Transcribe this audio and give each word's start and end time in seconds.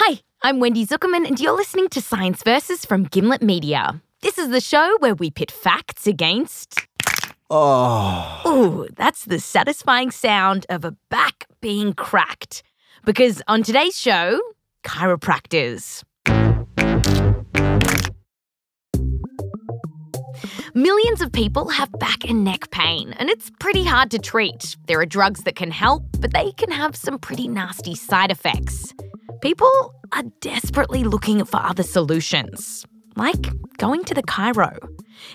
Hi, 0.00 0.20
I'm 0.42 0.60
Wendy 0.60 0.86
Zukerman, 0.86 1.26
and 1.26 1.40
you're 1.40 1.56
listening 1.56 1.88
to 1.88 2.00
Science 2.00 2.44
Versus 2.44 2.84
from 2.84 3.02
Gimlet 3.02 3.42
Media. 3.42 4.00
This 4.20 4.38
is 4.38 4.50
the 4.50 4.60
show 4.60 4.96
where 5.00 5.16
we 5.16 5.28
pit 5.28 5.50
facts 5.50 6.06
against. 6.06 6.78
Oh. 7.50 8.40
Ooh, 8.46 8.88
that's 8.94 9.24
the 9.24 9.40
satisfying 9.40 10.12
sound 10.12 10.66
of 10.68 10.84
a 10.84 10.94
back 11.10 11.48
being 11.60 11.94
cracked. 11.94 12.62
Because 13.04 13.42
on 13.48 13.64
today's 13.64 13.98
show, 13.98 14.40
chiropractors. 14.84 16.04
Millions 20.74 21.20
of 21.20 21.32
people 21.32 21.70
have 21.70 21.90
back 21.98 22.24
and 22.24 22.44
neck 22.44 22.70
pain, 22.70 23.14
and 23.18 23.28
it's 23.28 23.50
pretty 23.58 23.82
hard 23.82 24.12
to 24.12 24.20
treat. 24.20 24.76
There 24.86 25.00
are 25.00 25.06
drugs 25.06 25.42
that 25.42 25.56
can 25.56 25.72
help, 25.72 26.04
but 26.20 26.32
they 26.32 26.52
can 26.52 26.70
have 26.70 26.94
some 26.94 27.18
pretty 27.18 27.48
nasty 27.48 27.96
side 27.96 28.30
effects. 28.30 28.94
People 29.40 29.94
are 30.12 30.24
desperately 30.40 31.04
looking 31.04 31.44
for 31.44 31.58
other 31.58 31.84
solutions, 31.84 32.84
like 33.14 33.46
going 33.76 34.02
to 34.04 34.14
the 34.14 34.22
chiro. 34.24 34.76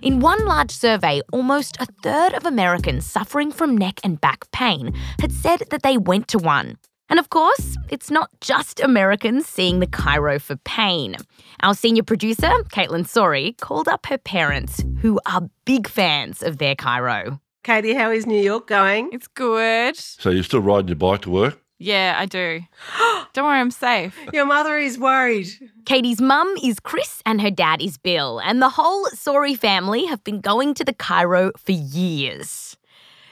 In 0.01 0.19
one 0.19 0.43
large 0.45 0.71
survey, 0.71 1.21
almost 1.31 1.77
a 1.79 1.87
third 2.03 2.33
of 2.33 2.45
Americans 2.45 3.05
suffering 3.05 3.49
from 3.49 3.77
neck 3.77 4.01
and 4.03 4.19
back 4.19 4.51
pain 4.51 4.93
had 5.19 5.31
said 5.31 5.63
that 5.69 5.83
they 5.83 5.97
went 5.97 6.27
to 6.29 6.37
one. 6.37 6.77
And 7.09 7.17
of 7.17 7.29
course, 7.29 7.77
it's 7.89 8.11
not 8.11 8.29
just 8.41 8.81
Americans 8.81 9.47
seeing 9.47 9.79
the 9.79 9.87
chiro 9.87 10.41
for 10.41 10.57
pain. 10.57 11.15
Our 11.61 11.73
senior 11.73 12.03
producer, 12.03 12.51
Kaitlyn 12.73 13.07
Sawrey, 13.07 13.57
called 13.61 13.87
up 13.87 14.05
her 14.07 14.17
parents, 14.17 14.83
who 14.99 15.21
are 15.25 15.47
big 15.63 15.87
fans 15.87 16.43
of 16.43 16.57
their 16.57 16.75
chiro. 16.75 17.39
Kaity, 17.63 17.95
how 17.95 18.11
is 18.11 18.25
New 18.25 18.41
York 18.41 18.67
going? 18.67 19.09
It's 19.13 19.27
good. 19.29 19.95
So 19.95 20.29
you're 20.29 20.43
still 20.43 20.59
riding 20.59 20.89
your 20.89 20.97
bike 20.97 21.21
to 21.21 21.29
work? 21.29 21.62
Yeah, 21.83 22.15
I 22.17 22.25
do. 22.25 22.61
Don't 23.33 23.43
worry, 23.43 23.59
I'm 23.59 23.69
safe. 23.69 24.17
Your 24.31 24.45
mother 24.45 24.77
is 24.77 24.97
worried. 24.97 25.47
Kaity's 25.83 26.21
mum 26.21 26.55
is 26.63 26.79
Chris 26.79 27.21
and 27.25 27.41
her 27.41 27.51
dad 27.51 27.81
is 27.81 27.97
Bill, 27.97 28.39
and 28.39 28.61
the 28.61 28.69
whole 28.69 29.05
Sawrey 29.07 29.57
family 29.57 30.05
have 30.05 30.23
been 30.23 30.39
going 30.39 30.73
to 30.75 30.85
the 30.85 30.93
chiro 30.93 31.51
for 31.59 31.73
years. 31.73 32.77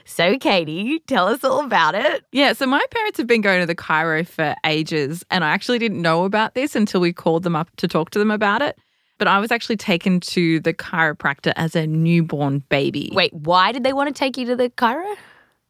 So, 0.03 0.35
Kaity, 0.35 0.99
tell 1.07 1.27
us 1.27 1.45
all 1.45 1.63
about 1.63 1.95
it. 1.95 2.25
Yeah, 2.33 2.51
so 2.51 2.65
my 2.65 2.83
parents 2.91 3.17
have 3.19 3.27
been 3.27 3.39
going 3.39 3.61
to 3.61 3.65
the 3.65 3.75
chiro 3.75 4.27
for 4.27 4.53
ages, 4.65 5.23
and 5.31 5.45
I 5.45 5.51
actually 5.51 5.79
didn't 5.79 6.01
know 6.01 6.25
about 6.25 6.53
this 6.53 6.75
until 6.75 6.99
we 6.99 7.13
called 7.13 7.43
them 7.43 7.55
up 7.55 7.73
to 7.77 7.87
talk 7.87 8.09
to 8.09 8.19
them 8.19 8.31
about 8.31 8.61
it. 8.61 8.77
But 9.17 9.29
I 9.29 9.39
was 9.39 9.51
actually 9.51 9.77
taken 9.77 10.19
to 10.19 10.59
the 10.59 10.73
chiropractor 10.73 11.53
as 11.55 11.75
a 11.75 11.87
newborn 11.87 12.63
baby. 12.67 13.11
Wait, 13.13 13.33
why 13.33 13.71
did 13.71 13.83
they 13.83 13.93
want 13.93 14.13
to 14.13 14.13
take 14.13 14.35
you 14.35 14.45
to 14.47 14.57
the 14.57 14.69
chiro? 14.71 15.15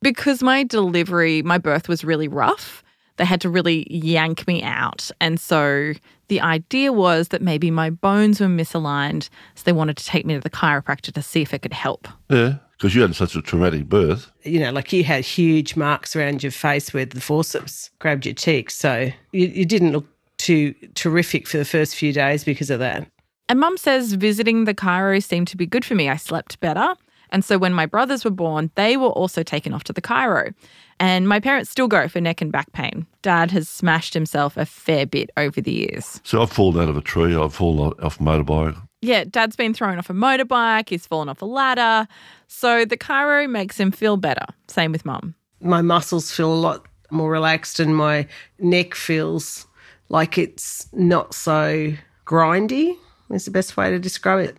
Because 0.02 0.42
my 0.42 0.64
delivery, 0.64 1.42
my 1.42 1.58
birth 1.58 1.88
was 1.88 2.04
really 2.04 2.28
rough. 2.28 2.84
They 3.18 3.26
had 3.26 3.42
to 3.42 3.50
really 3.50 3.86
yank 3.94 4.48
me 4.48 4.64
out. 4.64 5.12
And 5.20 5.40
so 5.40 5.94
the 6.28 6.42
idea 6.42 6.92
was 6.92 7.28
that 7.28 7.42
maybe 7.42 7.70
my 7.70 7.90
bones 7.90 8.40
were 8.40 8.48
misaligned. 8.48 9.30
So 9.56 9.64
they 9.66 9.74
wanted 9.74 9.98
to 9.98 10.06
take 10.06 10.26
me 10.26 10.34
to 10.34 10.40
the 10.40 10.50
chiropractor 10.50 11.12
to 11.14 11.22
see 11.22 11.42
if 11.42 11.54
it 11.54 11.62
could 11.62 11.74
help. 11.74 12.08
Yeah, 12.30 12.56
because 12.72 12.96
you 12.96 13.02
had 13.02 13.14
such 13.16 13.36
a 13.36 13.42
traumatic 13.42 13.88
birth. 13.90 14.32
You 14.44 14.60
know, 14.62 14.72
like 14.72 14.92
you 14.92 15.04
had 15.04 15.24
huge 15.24 15.76
marks 15.76 16.16
around 16.16 16.42
your 16.42 16.52
face 16.52 16.94
where 16.94 17.06
the 17.06 17.22
forceps 17.22 17.92
grabbed 18.00 18.26
your 18.26 18.34
cheeks. 18.34 18.76
So 18.76 19.12
you, 19.34 19.48
you 19.48 19.66
didn't 19.66 19.92
look 19.92 20.08
too 20.38 20.74
terrific 20.96 21.48
for 21.48 21.58
the 21.58 21.66
first 21.66 21.96
few 21.96 22.12
days 22.12 22.44
because 22.44 22.72
of 22.72 22.80
that. 22.80 23.08
And 23.48 23.60
mum 23.60 23.78
says 23.78 24.14
visiting 24.14 24.64
the 24.64 24.74
chiro 24.74 25.22
seemed 25.22 25.50
to 25.50 25.58
be 25.58 25.68
good 25.68 25.86
for 25.86 25.94
me. 25.94 26.10
I 26.10 26.16
slept 26.16 26.60
better. 26.62 26.96
And 27.32 27.46
so 27.46 27.58
when 27.58 27.74
my 27.74 27.86
brothers 27.86 28.26
were 28.26 28.32
born, 28.32 28.72
they 28.76 28.98
were 28.98 29.10
also 29.10 29.44
taken 29.44 29.74
off 29.74 29.84
to 29.86 29.94
the 29.94 30.02
chiro. 30.02 30.54
And 31.00 31.28
my 31.28 31.40
parents 31.40 31.70
still 31.70 31.88
go 31.88 32.08
for 32.08 32.22
neck 32.22 32.42
and 32.42 32.52
back 32.52 32.72
pain. 32.74 33.08
Dad 33.22 33.52
has 33.52 33.68
smashed 33.68 34.14
himself 34.14 34.58
a 34.58 34.66
fair 34.66 35.06
bit 35.06 35.32
over 35.38 35.60
the 35.62 35.72
years. 35.72 36.22
So 36.24 36.42
I've 36.42 36.52
fallen 36.52 36.84
out 36.84 36.90
of 36.90 36.98
a 36.98 37.02
tree, 37.02 37.36
I've 37.36 37.56
fallen 37.56 37.94
off 38.02 38.20
a 38.20 38.24
motorbike. 38.24 38.80
Yeah, 39.02 39.24
dad's 39.24 39.56
been 39.56 39.74
thrown 39.74 39.98
off 39.98 40.12
a 40.12 40.14
motorbike, 40.14 40.90
he's 40.90 41.08
fallen 41.08 41.28
off 41.30 41.42
a 41.42 41.46
ladder. 41.46 42.08
So 42.48 42.86
the 42.86 42.98
chiro 42.98 43.50
makes 43.50 43.80
him 43.80 43.92
feel 43.92 44.18
better. 44.18 44.46
Same 44.68 44.92
with 44.92 45.06
mum. 45.06 45.34
My 45.60 45.82
muscles 45.82 46.32
feel 46.32 46.54
a 46.54 46.56
lot 46.56 46.86
more 47.10 47.32
relaxed 47.32 47.80
and 47.80 47.96
my 47.96 48.28
neck 48.60 48.94
feels 48.94 49.66
like 50.10 50.38
it's 50.38 50.88
not 50.94 51.34
so 51.34 51.94
grindy, 52.26 52.96
is 53.32 53.46
the 53.46 53.52
best 53.52 53.76
way 53.78 53.90
to 53.90 53.98
describe 53.98 54.40
it. 54.40 54.58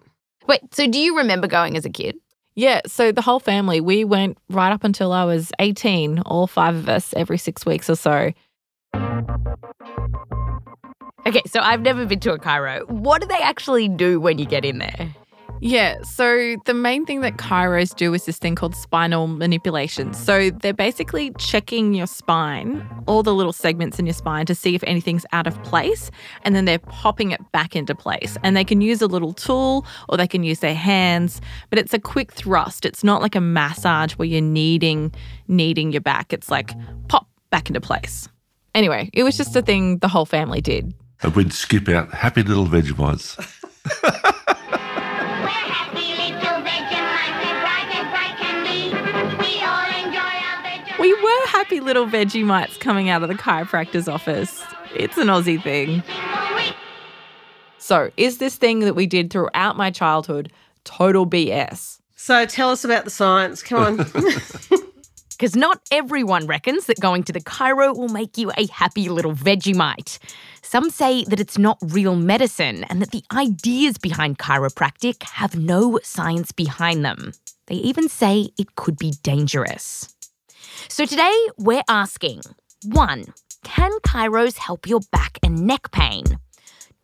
Wait, 0.49 0.75
so 0.75 0.89
do 0.89 0.99
you 0.99 1.17
remember 1.17 1.47
going 1.47 1.77
as 1.77 1.85
a 1.85 1.91
kid? 1.91 2.17
Yeah, 2.55 2.83
so 2.87 3.13
the 3.13 3.23
whole 3.23 3.41
family, 3.41 3.81
we 3.81 4.05
went 4.05 4.37
right 4.51 4.73
up 4.73 4.85
until 4.85 5.13
I 5.13 5.25
was 5.25 5.53
18, 5.59 6.21
all 6.21 6.47
five 6.47 6.75
of 6.75 6.89
us, 6.89 7.15
every 7.17 7.39
six 7.39 7.65
weeks 7.65 7.89
or 7.89 7.97
so. 7.97 8.33
Okay, 11.25 11.43
so 11.47 11.61
I've 11.61 11.81
never 11.81 12.05
been 12.05 12.21
to 12.21 12.33
a 12.33 12.39
chiro. 12.39 12.87
What 12.89 13.23
do 13.23 13.29
they 13.29 13.41
actually 13.41 13.89
do 13.89 14.21
when 14.21 14.39
you 14.39 14.45
get 14.45 14.65
in 14.65 14.79
there? 14.79 15.15
Yeah, 15.65 16.03
so 16.03 16.57
the 16.65 16.75
main 16.75 17.07
thing 17.07 17.21
that 17.21 17.37
chiros 17.37 17.95
do 17.95 18.13
is 18.15 18.25
this 18.25 18.37
thing 18.37 18.57
called 18.57 18.75
spinal 18.75 19.29
manipulation. 19.29 20.13
So 20.13 20.51
they're 20.51 20.75
basically 20.75 21.31
checking 21.39 21.95
your 21.95 22.09
spine, 22.09 22.85
all 23.07 23.23
the 23.23 23.33
little 23.33 23.53
segments 23.53 24.01
in 24.01 24.05
your 24.05 24.13
spine, 24.13 24.45
to 24.47 24.57
see 24.57 24.75
if 24.75 24.83
anything's 24.83 25.25
out 25.31 25.47
of 25.47 25.63
place, 25.63 26.11
and 26.43 26.57
then 26.57 26.65
they're 26.65 26.81
popping 26.81 27.31
it 27.31 27.41
back 27.53 27.77
into 27.77 27.95
place. 27.95 28.37
And 28.43 28.57
they 28.57 28.65
can 28.65 28.81
use 28.81 29.01
a 29.03 29.07
little 29.07 29.33
tool 29.33 29.87
or 30.09 30.17
they 30.17 30.27
can 30.27 30.43
use 30.43 30.59
their 30.59 30.75
hands, 30.75 31.41
but 31.71 31.79
it's 31.79 31.95
a 31.95 32.01
quick 32.01 32.33
thrust. 32.33 32.85
It's 32.85 33.05
not 33.05 33.23
like 33.23 33.37
a 33.37 33.41
massage 33.41 34.15
where 34.15 34.27
you're 34.27 34.41
kneading, 34.41 35.15
kneading 35.47 35.93
your 35.93 36.01
back. 36.01 36.33
It's 36.33 36.51
like 36.51 36.73
pop 37.07 37.29
back 37.51 37.69
into 37.69 37.81
place. 37.81 38.29
Anyway, 38.75 39.11
it 39.13 39.23
was 39.23 39.37
just 39.37 39.55
a 39.55 39.63
thing 39.63 39.99
the 39.99 40.09
whole 40.09 40.27
family 40.27 40.61
did. 40.61 40.93
And 41.23 41.37
we'd 41.37 41.53
skip 41.53 41.89
out 41.89 42.13
happy 42.13 42.43
little 42.43 42.67
Vegemites. 42.67 43.39
happy 51.63 51.79
little 51.79 52.09
Vegemites 52.09 52.81
coming 52.81 53.09
out 53.09 53.23
of 53.23 53.29
the 53.29 53.37
chiropractor's 53.37 54.09
office. 54.09 54.65
It's 54.97 55.17
an 55.17 55.29
Aussie 55.29 55.63
thing. 55.63 56.03
So, 57.79 58.11
is 58.17 58.39
this 58.39 58.57
thing 58.57 58.81
that 58.81 58.97
we 58.97 59.07
did 59.07 59.31
throughout 59.31 59.77
my 59.77 59.93
childhood 59.93 60.51
total 60.83 61.25
BS? 61.25 62.01
So 62.17 62.47
tell 62.47 62.71
us 62.71 62.85
about 62.85 63.05
the 63.05 63.11
science. 63.11 63.63
Come 63.63 64.01
on. 64.01 64.07
Because 65.31 65.57
not 65.57 65.81
everyone 65.91 66.47
reckons 66.47 66.87
that 66.87 67.01
going 67.01 67.25
to 67.25 67.33
the 67.33 67.41
chiro 67.41 67.97
will 67.97 68.09
make 68.09 68.39
you 68.39 68.53
a 68.57 68.67
happy 68.69 69.09
little 69.09 69.33
Vegemite. 69.33 70.19
Some 70.63 70.89
say 70.89 71.25
that 71.25 71.41
it's 71.41 71.59
not 71.59 71.79
real 71.81 72.15
medicine 72.15 72.85
and 72.85 73.03
that 73.03 73.11
the 73.11 73.25
ideas 73.33 73.99
behind 73.99 74.39
chiropractic 74.39 75.25
have 75.25 75.57
no 75.57 75.99
science 76.05 76.53
behind 76.53 77.05
them. 77.05 77.33
They 77.67 77.75
even 77.75 78.09
say 78.09 78.51
it 78.57 78.77
could 78.77 78.97
be 78.99 79.15
dangerous. 79.25 80.15
So 80.89 81.07
today 81.07 81.35
we're 81.59 81.83
asking 81.89 82.43
1. 82.85 83.25
Can 83.65 83.91
chiros 84.01 84.59
help 84.59 84.87
your 84.87 85.01
back 85.11 85.39
and 85.43 85.67
neck 85.67 85.91
pain? 85.91 86.25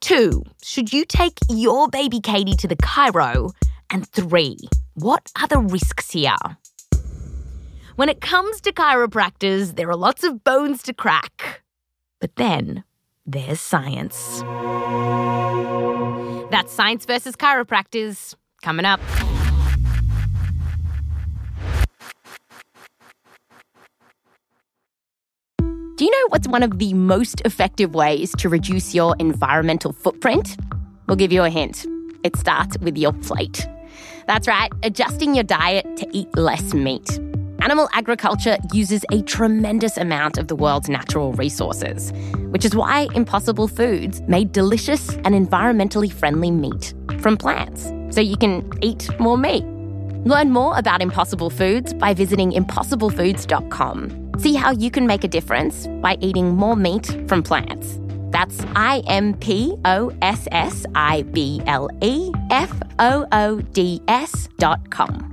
2. 0.01 0.43
Should 0.63 0.93
you 0.93 1.05
take 1.05 1.39
your 1.49 1.89
baby 1.89 2.21
Kaity 2.21 2.57
to 2.59 2.69
the 2.69 2.77
chiro? 2.77 3.53
And 3.91 4.07
3. 4.09 4.57
What 4.95 5.31
are 5.41 5.49
the 5.49 5.59
risks 5.59 6.11
here? 6.11 6.37
When 7.97 8.09
it 8.09 8.21
comes 8.21 8.61
to 8.63 8.73
chiropractors, 8.73 9.77
there 9.77 9.89
are 9.89 9.97
lots 9.97 10.25
of 10.25 10.45
bones 10.45 10.83
to 10.85 10.93
crack. 10.93 11.63
But 12.21 12.37
then 12.37 12.85
there's 13.27 13.61
science. 13.61 14.43
That's 16.51 16.73
Science 16.73 17.05
versus 17.05 17.37
Chiropractors 17.37 18.35
coming 18.63 18.85
up. 18.85 19.01
Do 25.99 26.05
you 26.05 26.13
know 26.13 26.27
what's 26.29 26.47
one 26.47 26.63
of 26.63 26.79
the 26.79 26.95
most 26.95 27.43
effective 27.45 27.93
ways 27.93 28.33
to 28.39 28.49
reduce 28.49 28.95
your 28.95 29.17
environmental 29.19 29.93
footprint? 29.93 30.57
We'll 31.09 31.17
give 31.17 31.33
you 31.33 31.43
a 31.43 31.51
hint. 31.51 31.87
It 32.23 32.37
starts 32.37 32.79
with 32.79 32.97
your 32.97 33.13
plate. 33.13 33.67
That's 34.29 34.47
right, 34.47 34.71
adjusting 34.85 35.35
your 35.35 35.43
diet 35.43 35.97
to 35.97 36.07
eat 36.13 36.29
less 36.37 36.73
meat. 36.73 37.19
Animal 37.63 37.89
agriculture 37.95 38.59
uses 38.73 39.05
a 39.11 39.23
tremendous 39.23 39.97
amount 39.97 40.39
of 40.39 40.47
the 40.47 40.55
world's 40.55 40.89
natural 40.89 41.33
resources, 41.33 42.13
which 42.51 42.65
is 42.65 42.77
why 42.77 43.09
Impossible 43.17 43.67
Foods 43.67 44.23
made 44.29 44.53
delicious 44.53 45.11
and 45.25 45.35
environmentally 45.35 46.13
friendly 46.13 46.53
meat 46.53 46.95
from 47.19 47.37
plants, 47.37 47.93
so 48.15 48.21
you 48.21 48.37
can 48.37 48.71
eat 48.83 49.11
more 49.19 49.37
meat. 49.37 49.65
Learn 50.25 50.53
more 50.53 50.79
about 50.79 51.03
Impossible 51.03 51.51
Foods 51.51 51.93
by 51.93 52.15
visiting 52.15 52.53
impossiblefoods.com. 52.53 54.28
See 54.39 54.55
how 54.55 54.71
you 54.71 54.93
can 54.93 55.05
make 55.05 55.25
a 55.25 55.29
difference 55.29 55.89
by 56.01 56.17
eating 56.21 56.55
more 56.55 56.77
meat 56.77 57.07
from 57.27 57.43
plants. 57.43 57.99
That's 58.31 58.65
I 58.77 59.03
M 59.09 59.35
P 59.35 59.75
O 59.85 60.13
S 60.23 60.47
S 60.53 60.87
I 60.95 61.23
B 61.23 61.61
L 61.67 61.91
E 62.01 62.31
F 62.49 62.73
O 63.01 63.27
O 63.33 63.61
D 63.61 64.01
S 64.07 64.49
dot 64.59 64.91
com. 64.91 65.33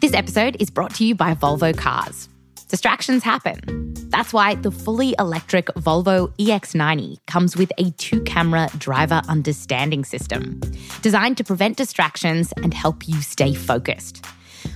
This 0.00 0.14
episode 0.14 0.56
is 0.58 0.68
brought 0.68 0.94
to 0.96 1.04
you 1.04 1.14
by 1.14 1.34
Volvo 1.34 1.76
Cars. 1.76 2.28
Distractions 2.66 3.22
happen. 3.22 3.94
That's 4.08 4.32
why 4.32 4.56
the 4.56 4.72
fully 4.72 5.14
electric 5.20 5.66
Volvo 5.76 6.32
EX90 6.38 7.18
comes 7.28 7.56
with 7.56 7.70
a 7.78 7.92
two 7.92 8.20
camera 8.22 8.68
driver 8.78 9.22
understanding 9.28 10.04
system 10.04 10.60
designed 11.02 11.36
to 11.36 11.44
prevent 11.44 11.76
distractions 11.76 12.52
and 12.64 12.74
help 12.74 13.06
you 13.06 13.22
stay 13.22 13.54
focused. 13.54 14.24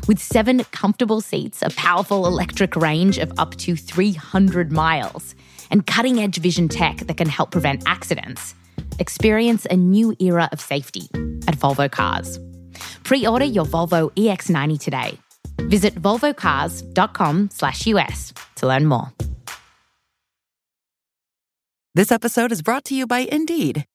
With 0.07 0.19
seven 0.19 0.65
comfortable 0.65 1.23
seats, 1.23 1.63
a 1.63 1.71
powerful 1.71 2.27
electric 2.27 2.77
range 2.77 3.17
of 3.17 3.33
up 3.39 3.55
to 3.57 3.75
300 3.75 4.71
miles, 4.71 5.35
and 5.71 5.87
cutting 5.87 6.19
edge 6.19 6.37
vision 6.37 6.69
tech 6.69 6.99
that 6.99 7.17
can 7.17 7.27
help 7.27 7.51
prevent 7.51 7.85
accidents, 7.87 8.55
experience 8.99 9.67
a 9.71 9.77
new 9.77 10.15
era 10.21 10.51
of 10.53 10.61
safety 10.61 11.09
at 11.49 11.57
Volvo 11.57 11.91
Cars. 11.91 12.39
Pre 13.03 13.27
order 13.27 13.47
your 13.47 13.65
Volvo 13.65 14.13
EX90 14.15 14.79
today. 14.79 15.19
Visit 15.71 15.95
volvocars.com/us 15.95 18.33
to 18.57 18.67
learn 18.67 18.85
more. 18.85 19.11
This 21.95 22.13
episode 22.13 22.53
is 22.53 22.61
brought 22.61 22.85
to 22.87 22.95
you 22.95 23.07
by 23.07 23.21
Indeed. 23.21 23.87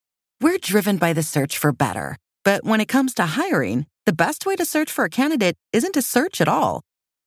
We're 0.42 0.58
driven 0.58 0.98
by 0.98 1.14
the 1.14 1.22
search 1.22 1.56
for 1.56 1.72
better. 1.72 2.18
But 2.44 2.64
when 2.64 2.82
it 2.82 2.88
comes 2.88 3.14
to 3.16 3.26
hiring, 3.26 3.86
the 4.10 4.26
best 4.26 4.44
way 4.44 4.56
to 4.56 4.66
search 4.66 4.92
for 4.92 5.06
a 5.06 5.10
candidate 5.10 5.56
isn't 5.72 5.94
to 5.94 6.02
search 6.02 6.42
at 6.42 6.48
all. 6.48 6.82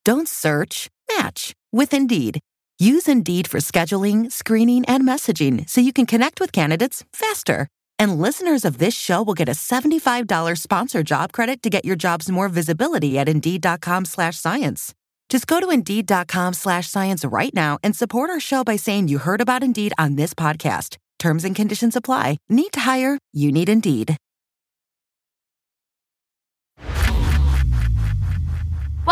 Don't 0.05 0.26
search, 0.26 0.88
match 1.17 1.52
with 1.70 1.94
Indeed. 1.94 2.40
Use 2.81 3.06
Indeed 3.06 3.46
for 3.46 3.58
scheduling, 3.58 4.32
screening, 4.32 4.84
and 4.87 5.05
messaging 5.05 5.69
so 5.69 5.81
you 5.81 5.93
can 5.93 6.06
connect 6.06 6.40
with 6.40 6.50
candidates 6.50 7.05
faster. 7.12 7.69
And 8.00 8.20
listeners 8.20 8.64
of 8.64 8.79
this 8.79 8.94
show 8.94 9.23
will 9.23 9.34
get 9.34 9.49
a 9.49 9.52
$75 9.52 10.58
sponsor 10.58 11.05
job 11.05 11.32
credit 11.32 11.62
to 11.62 11.70
get 11.70 11.84
your 11.84 11.94
jobs 11.94 12.29
more 12.29 12.49
visibility 12.49 13.17
at 13.17 13.28
Indeed.com 13.28 14.06
slash 14.06 14.40
science. 14.40 14.93
Just 15.28 15.46
go 15.46 15.61
to 15.61 15.70
Indeed.com 15.70 16.52
slash 16.55 16.90
science 16.90 17.25
right 17.25 17.55
now 17.55 17.78
and 17.85 17.94
support 17.94 18.28
our 18.28 18.40
show 18.40 18.64
by 18.64 18.75
saying 18.75 19.06
you 19.06 19.19
heard 19.19 19.40
about 19.40 19.62
Indeed 19.62 19.93
on 19.99 20.17
this 20.17 20.35
podcast. 20.35 20.96
Terms 21.20 21.44
and 21.44 21.55
conditions 21.55 21.94
apply. 21.94 22.38
Need 22.49 22.73
to 22.73 22.81
hire? 22.81 23.20
You 23.32 23.52
need 23.52 23.69
Indeed. 23.69 24.17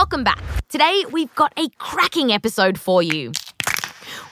Welcome 0.00 0.24
back. 0.24 0.42
Today, 0.70 1.04
we've 1.12 1.34
got 1.34 1.52
a 1.58 1.68
cracking 1.76 2.32
episode 2.32 2.80
for 2.80 3.02
you. 3.02 3.32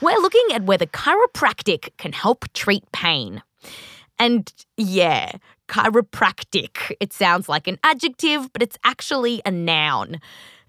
We're 0.01 0.17
looking 0.17 0.47
at 0.51 0.63
whether 0.63 0.87
chiropractic 0.87 1.95
can 1.97 2.11
help 2.11 2.51
treat 2.53 2.91
pain. 2.91 3.43
And 4.17 4.51
yeah, 4.77 5.33
chiropractic. 5.67 6.95
It 6.99 7.13
sounds 7.13 7.47
like 7.47 7.67
an 7.67 7.77
adjective, 7.83 8.51
but 8.51 8.63
it's 8.63 8.79
actually 8.83 9.43
a 9.45 9.51
noun. 9.51 10.19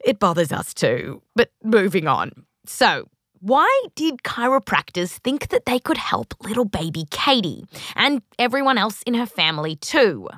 It 0.05 0.19
bothers 0.19 0.53
us 0.53 0.75
too. 0.75 1.23
But 1.35 1.51
moving 1.65 2.07
on. 2.07 2.33
So, 2.67 3.09
why 3.41 3.87
did 3.95 4.23
chiropractors 4.23 5.13
think 5.13 5.49
that 5.49 5.65
they 5.65 5.79
could 5.79 5.97
help 5.97 6.35
little 6.45 6.67
baby 6.67 7.07
Kaity 7.11 7.65
and 7.97 8.21
everyone 8.39 8.77
else 8.77 9.01
in 9.07 9.15
her 9.15 9.25
family 9.25 9.77
too? 9.77 10.29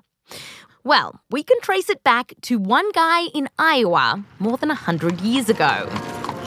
Well, 0.84 1.20
we 1.31 1.44
can 1.44 1.61
trace 1.61 1.88
it 1.88 2.02
back 2.02 2.34
to 2.43 2.58
one 2.58 2.90
guy 2.90 3.26
in 3.26 3.49
Iowa 3.56 4.25
more 4.40 4.56
than 4.56 4.69
100 4.69 5.20
years 5.20 5.49
ago. 5.49 5.88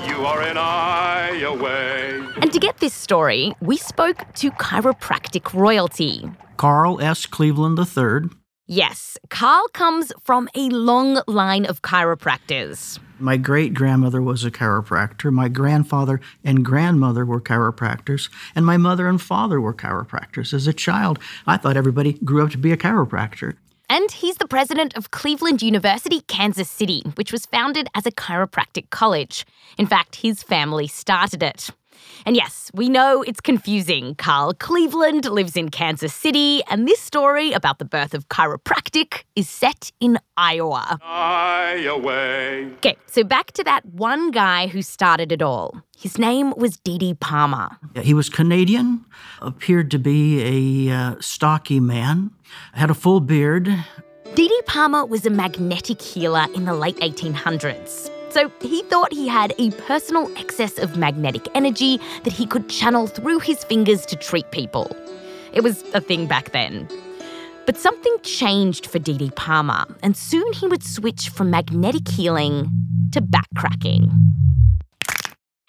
You 0.06 0.26
are 0.26 0.44
in 0.44 0.58
Iowa. 0.58 2.34
And 2.42 2.52
to 2.52 2.60
get 2.60 2.80
this 2.80 2.94
story, 2.94 3.56
we 3.62 3.78
spoke 3.78 4.18
to 4.36 4.52
chiropractic 4.52 5.54
royalty. 5.54 6.30
Carl 6.58 7.00
S. 7.00 7.26
Cleveland 7.26 7.80
III. 7.80 8.30
Yes, 8.68 9.18
Carl 9.30 9.68
comes 9.74 10.12
from 10.22 10.50
a 10.54 10.68
long 10.70 11.22
line 11.28 11.66
of 11.66 11.82
chiropractors. 11.82 13.00
My 13.20 13.38
great 13.38 13.74
grandmother 13.74 14.22
was 14.22 14.44
a 14.44 14.52
chiropractor. 14.52 15.32
My 15.32 15.48
grandfather 15.48 16.20
and 16.44 16.66
grandmother 16.66 17.26
were 17.26 17.40
chiropractors. 17.40 18.30
And 18.54 18.66
my 18.66 18.76
mother 18.76 19.08
and 19.08 19.22
father 19.22 19.62
were 19.62 19.74
chiropractors. 19.74 20.54
As 20.54 20.68
a 20.68 20.74
child, 20.74 21.20
I 21.48 21.56
thought 21.56 21.78
everybody 21.78 22.14
grew 22.14 22.44
up 22.44 22.52
to 22.52 22.58
be 22.58 22.74
a 22.74 22.78
chiropractor. 22.78 23.56
And 23.90 24.10
he's 24.12 24.38
the 24.38 24.48
president 24.48 24.98
of 24.98 25.12
Cleveland 25.12 25.62
University, 25.62 26.22
Kansas 26.22 26.70
City, 26.70 27.04
which 27.16 27.32
was 27.32 27.46
founded 27.46 27.88
as 27.94 28.06
a 28.06 28.12
chiropractic 28.12 28.90
college. 28.90 29.46
In 29.78 29.86
fact, 29.86 30.18
his 30.18 30.42
family 30.42 30.88
started 30.88 31.44
it. 31.44 31.70
And 32.26 32.36
yes, 32.36 32.72
we 32.74 32.90
know 32.90 33.22
it's 33.22 33.42
confusing. 33.42 34.16
Carl 34.16 34.54
Cleveland 34.54 35.26
lives 35.26 35.56
in 35.56 35.70
Kansas 35.70 36.14
City, 36.14 36.64
and 36.70 36.88
this 36.88 37.00
story 37.00 37.52
about 37.52 37.80
the 37.80 37.86
birth 37.86 38.14
of 38.14 38.30
chiropractic 38.30 39.24
is 39.36 39.48
set 39.48 39.92
in 40.00 40.18
Iowa. 40.38 41.00
Iowa. 41.04 42.72
Okay, 42.78 42.98
so 43.06 43.24
back 43.24 43.52
to 43.54 43.64
that 43.64 43.86
one 43.86 44.32
guy 44.32 44.68
who 44.68 44.82
started 44.82 45.32
it 45.32 45.42
all. 45.42 45.82
His 45.98 46.18
name 46.18 46.54
was 46.58 46.78
DD 46.78 47.20
Palmer. 47.20 47.78
He 48.02 48.14
was 48.14 48.30
Canadian, 48.30 49.06
appeared 49.42 49.92
to 49.92 50.00
be 50.00 50.90
a 50.90 50.96
uh, 50.96 51.16
stocky 51.20 51.80
man, 51.80 52.32
had 52.74 52.90
a 52.90 52.96
full 52.96 53.20
beard. 53.20 53.68
DD 54.34 54.66
Palmer 54.66 55.06
was 55.06 55.26
a 55.26 55.30
magnetic 55.30 56.02
healer 56.02 56.48
in 56.54 56.66
the 56.66 56.74
late 56.74 56.98
1800s. 56.98 58.10
So 58.36 58.52
he 58.60 58.82
thought 58.84 59.14
he 59.14 59.30
had 59.30 59.54
a 59.58 59.72
personal 59.88 60.30
excess 60.38 60.78
of 60.78 60.98
magnetic 60.98 61.48
energy 61.56 62.02
that 62.26 62.34
he 62.34 62.46
could 62.46 62.68
channel 62.68 63.08
through 63.08 63.40
his 63.40 63.64
fingers 63.64 64.06
to 64.08 64.18
treat 64.18 64.52
people. 64.52 64.94
It 65.54 65.62
was 65.62 65.84
a 65.94 66.02
thing 66.02 66.28
back 66.28 66.52
then. 66.52 66.86
But 67.66 67.78
something 67.78 68.14
changed 68.24 68.88
for 68.88 69.00
DD 69.00 69.34
Palmer, 69.38 69.86
and 70.04 70.18
soon 70.18 70.52
he 70.52 70.68
would 70.68 70.84
switch 70.84 71.30
from 71.30 71.50
magnetic 71.50 72.10
healing 72.10 72.70
to 73.14 73.22
back 73.22 73.48
cracking. 73.56 74.12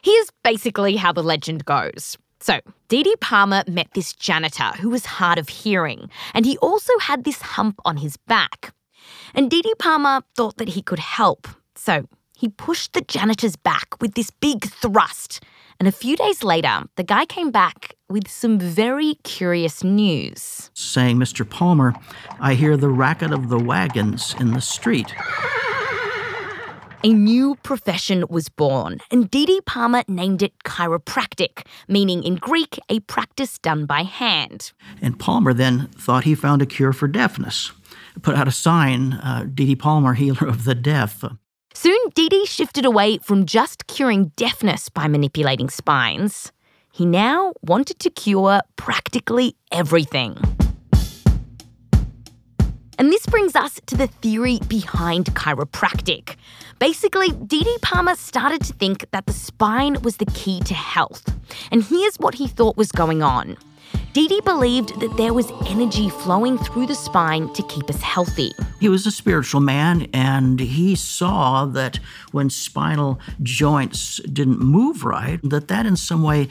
Here's 0.02 0.32
basically 0.42 0.96
how 0.96 1.12
the 1.12 1.22
legend 1.22 1.66
goes. 1.66 2.18
So, 2.40 2.58
DD 2.88 3.20
Palmer 3.20 3.62
met 3.68 3.90
this 3.94 4.12
janitor 4.12 4.72
who 4.80 4.90
was 4.90 5.06
hard 5.06 5.38
of 5.38 5.48
hearing, 5.48 6.10
and 6.34 6.44
he 6.44 6.58
also 6.58 6.98
had 6.98 7.22
this 7.22 7.40
hump 7.40 7.80
on 7.84 7.98
his 7.98 8.16
back. 8.16 8.74
And 9.36 9.48
DD 9.48 9.78
Palmer 9.78 10.22
thought 10.34 10.56
that 10.56 10.70
he 10.70 10.82
could 10.82 10.98
help, 10.98 11.46
so 11.76 12.08
he 12.36 12.50
pushed 12.50 12.92
the 12.92 13.00
janitor's 13.00 13.56
back 13.56 14.00
with 14.00 14.14
this 14.14 14.30
big 14.30 14.66
thrust. 14.66 15.42
And 15.80 15.88
a 15.88 15.92
few 15.92 16.16
days 16.16 16.44
later, 16.44 16.82
the 16.96 17.02
guy 17.02 17.24
came 17.24 17.50
back 17.50 17.94
with 18.10 18.28
some 18.28 18.58
very 18.58 19.14
curious 19.24 19.82
news. 19.82 20.70
saying, 20.74 21.16
Mr. 21.16 21.48
Palmer, 21.48 21.94
I 22.38 22.54
hear 22.54 22.76
the 22.76 22.90
racket 22.90 23.32
of 23.32 23.48
the 23.48 23.58
wagons 23.58 24.34
in 24.38 24.52
the 24.52 24.60
street. 24.60 25.14
A 27.04 27.12
new 27.12 27.56
profession 27.62 28.24
was 28.28 28.48
born, 28.48 28.98
and 29.10 29.30
DD 29.30 29.64
Palmer 29.64 30.02
named 30.08 30.42
it 30.42 30.52
chiropractic, 30.64 31.64
meaning 31.88 32.22
in 32.22 32.36
Greek, 32.36 32.78
a 32.88 33.00
practice 33.00 33.58
done 33.58 33.86
by 33.86 34.02
hand. 34.02 34.72
And 35.00 35.18
Palmer 35.18 35.54
then 35.54 35.88
thought 35.88 36.24
he 36.24 36.34
found 36.34 36.62
a 36.62 36.66
cure 36.66 36.92
for 36.92 37.08
deafness. 37.08 37.72
Put 38.22 38.34
out 38.34 38.48
a 38.48 38.52
sign, 38.52 39.14
uh, 39.14 39.44
DD 39.46 39.78
Palmer, 39.78 40.14
healer 40.14 40.48
of 40.48 40.64
the 40.64 40.74
deaf. 40.74 41.22
Soon, 41.78 41.98
DD 42.14 42.46
shifted 42.46 42.86
away 42.86 43.18
from 43.18 43.44
just 43.44 43.86
curing 43.86 44.32
deafness 44.34 44.88
by 44.88 45.08
manipulating 45.08 45.68
spines. 45.68 46.50
He 46.90 47.04
now 47.04 47.52
wanted 47.60 47.98
to 47.98 48.08
cure 48.08 48.62
practically 48.76 49.56
everything. 49.70 50.38
And 52.98 53.12
this 53.12 53.26
brings 53.26 53.54
us 53.54 53.78
to 53.88 53.94
the 53.94 54.06
theory 54.06 54.58
behind 54.68 55.26
chiropractic. 55.34 56.36
Basically, 56.78 57.28
DD 57.28 57.82
Palmer 57.82 58.14
started 58.14 58.62
to 58.62 58.72
think 58.72 59.10
that 59.10 59.26
the 59.26 59.34
spine 59.34 60.00
was 60.00 60.16
the 60.16 60.32
key 60.32 60.60
to 60.60 60.72
health. 60.72 61.30
And 61.70 61.84
here's 61.84 62.16
what 62.16 62.36
he 62.36 62.48
thought 62.48 62.78
was 62.78 62.90
going 62.90 63.22
on. 63.22 63.58
DD 64.16 64.42
believed 64.44 64.98
that 65.00 65.14
there 65.18 65.34
was 65.34 65.52
energy 65.66 66.08
flowing 66.08 66.56
through 66.56 66.86
the 66.86 66.94
spine 66.94 67.52
to 67.52 67.62
keep 67.64 67.90
us 67.90 68.00
healthy. 68.00 68.50
He 68.80 68.88
was 68.88 69.04
a 69.04 69.10
spiritual 69.10 69.60
man, 69.60 70.08
and 70.14 70.58
he 70.58 70.94
saw 70.94 71.66
that 71.66 72.00
when 72.32 72.48
spinal 72.48 73.20
joints 73.42 74.16
didn't 74.20 74.58
move 74.58 75.04
right, 75.04 75.38
that 75.42 75.68
that 75.68 75.84
in 75.84 75.96
some 75.96 76.22
way 76.22 76.48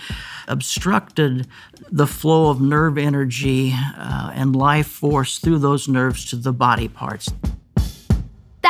obstructed 0.48 1.48
the 1.90 2.06
flow 2.06 2.52
of 2.52 2.62
nerve 2.62 3.00
energy 3.00 3.74
uh, 3.98 4.30
and 4.36 4.56
life 4.56 4.86
force 4.86 5.40
through 5.40 5.58
those 5.58 5.88
nerves 5.88 6.24
to 6.26 6.36
the 6.36 6.54
body 6.54 6.88
parts. 6.88 7.32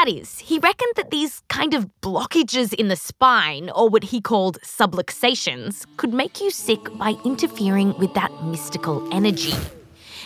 Is, 0.08 0.40
he 0.40 0.60
reckoned 0.60 0.94
that 0.98 1.10
these 1.10 1.42
kind 1.50 1.74
of 1.74 1.90
blockages 2.02 2.74
in 2.74 2.90
the 2.90 2.96
spine, 2.96 3.72
or 3.72 3.90
what 3.90 4.04
he 4.04 4.22
called 4.22 4.60
subluxations, 4.62 5.86
could 5.98 6.14
make 6.14 6.40
you 6.40 6.52
sick 6.52 6.80
by 6.98 7.16
interfering 7.26 7.98
with 7.98 8.14
that 8.14 8.32
mystical 8.44 9.08
energy. 9.12 9.54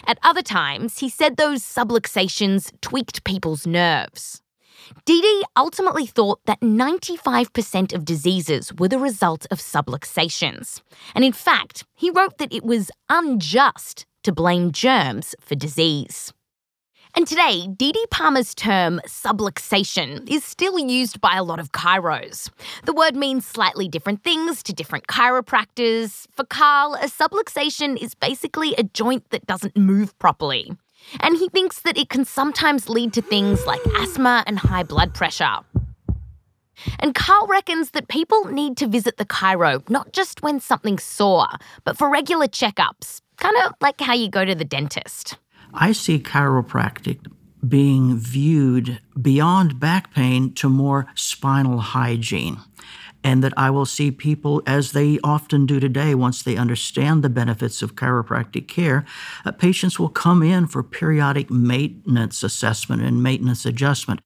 At 0.06 0.20
other 0.22 0.42
times, 0.42 1.00
he 1.00 1.08
said 1.08 1.38
those 1.38 1.64
subluxations 1.64 2.72
tweaked 2.82 3.24
people's 3.24 3.66
nerves. 3.66 4.42
DD 5.06 5.44
ultimately 5.56 6.06
thought 6.06 6.40
that 6.46 6.60
95% 6.62 7.94
of 7.94 8.06
diseases 8.06 8.74
were 8.74 8.88
the 8.88 9.00
result 9.00 9.46
of 9.52 9.60
subluxations. 9.60 10.82
And 11.16 11.24
in 11.24 11.34
fact, 11.34 11.86
he 11.96 12.10
wrote 12.10 12.38
that 12.38 12.54
it 12.54 12.64
was 12.64 12.92
unjust 13.10 14.06
to 14.24 14.32
blame 14.32 14.72
germs 14.72 15.36
for 15.40 15.56
disease. 15.56 16.34
And 17.20 17.28
today, 17.28 17.68
DD 17.68 17.98
Palmer's 18.12 18.56
term 18.56 19.02
subluxation 19.06 20.26
is 20.30 20.42
still 20.46 20.80
used 20.80 21.20
by 21.20 21.36
a 21.36 21.44
lot 21.44 21.60
of 21.60 21.74
chiros. 21.74 22.50
The 22.86 22.94
word 22.94 23.14
means 23.14 23.46
slightly 23.46 23.90
different 23.90 24.24
things 24.24 24.64
to 24.64 24.72
different 24.72 25.08
chiropractors. 25.08 26.28
For 26.32 26.46
Carl, 26.46 26.96
a 26.96 27.08
subluxation 27.08 28.02
is 28.02 28.16
basically 28.16 28.74
a 28.76 28.84
joint 28.84 29.32
that 29.32 29.46
doesn't 29.46 29.76
move 29.76 30.18
properly. 30.18 30.72
And 31.20 31.36
he 31.36 31.50
thinks 31.50 31.82
that 31.82 31.98
it 31.98 32.08
can 32.08 32.24
sometimes 32.24 32.88
lead 32.88 33.12
to 33.12 33.22
things 33.22 33.66
like 33.66 33.86
asthma 33.98 34.46
and 34.48 34.58
high 34.58 34.84
blood 34.84 35.14
pressure. 35.14 35.58
And 37.00 37.14
Carl 37.14 37.48
reckons 37.48 37.92
that 37.92 38.08
people 38.08 38.46
need 38.46 38.78
to 38.78 38.88
visit 38.88 39.18
the 39.18 39.26
chiro 39.26 39.84
not 39.90 40.14
just 40.14 40.42
when 40.42 40.62
something's 40.62 41.04
sore, 41.04 41.50
but 41.84 41.98
for 41.98 42.10
regular 42.10 42.48
checkups, 42.48 43.20
kind 43.36 43.58
of 43.66 43.74
like 43.82 44.00
how 44.00 44.14
you 44.14 44.30
go 44.30 44.46
to 44.46 44.56
the 44.56 44.64
dentist. 44.64 45.36
I 45.74 45.92
see 45.92 46.20
chiropractic 46.20 47.20
being 47.68 48.18
viewed 48.18 49.00
beyond 49.22 49.80
back 49.80 50.14
pain 50.14 50.54
to 50.54 50.70
more 50.70 51.08
spinal 51.16 51.80
hygiene. 51.80 52.58
And 53.22 53.44
that 53.44 53.54
I 53.58 53.70
will 53.70 53.86
see 53.86 54.12
people, 54.12 54.64
as 54.66 54.94
they 54.94 55.20
often 55.26 55.66
do 55.66 55.82
today, 55.82 56.16
once 56.16 56.42
they 56.42 56.56
understand 56.56 57.22
the 57.22 57.30
benefits 57.30 57.82
of 57.82 57.96
chiropractic 57.96 58.70
care, 58.70 59.04
uh, 59.44 59.52
patients 59.52 60.00
will 60.00 60.08
come 60.08 60.42
in 60.42 60.68
for 60.68 60.84
periodic 60.84 61.52
maintenance 61.52 62.44
assessment 62.44 63.02
and 63.02 63.22
maintenance 63.22 63.66
adjustment. 63.66 64.22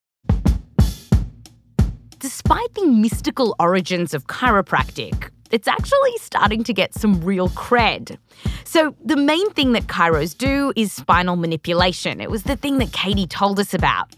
Despite 2.20 2.74
the 2.76 2.86
mystical 2.86 3.56
origins 3.60 4.14
of 4.14 4.28
chiropractic, 4.28 5.32
it's 5.54 5.68
actually 5.68 6.18
starting 6.18 6.64
to 6.64 6.74
get 6.74 6.96
some 6.96 7.22
real 7.22 7.48
cred. 7.50 8.18
So, 8.64 8.96
the 9.06 9.16
main 9.16 9.52
thing 9.52 9.74
that 9.74 9.86
chiros 9.86 10.36
do 10.36 10.74
is 10.76 10.92
spinal 10.92 11.36
manipulation. 11.36 12.20
It 12.20 12.32
was 12.32 12.44
the 12.44 12.56
thing 12.56 12.80
that 12.80 12.90
Kaity 12.90 13.30
told 13.30 13.60
us 13.60 13.72
about. 13.72 14.16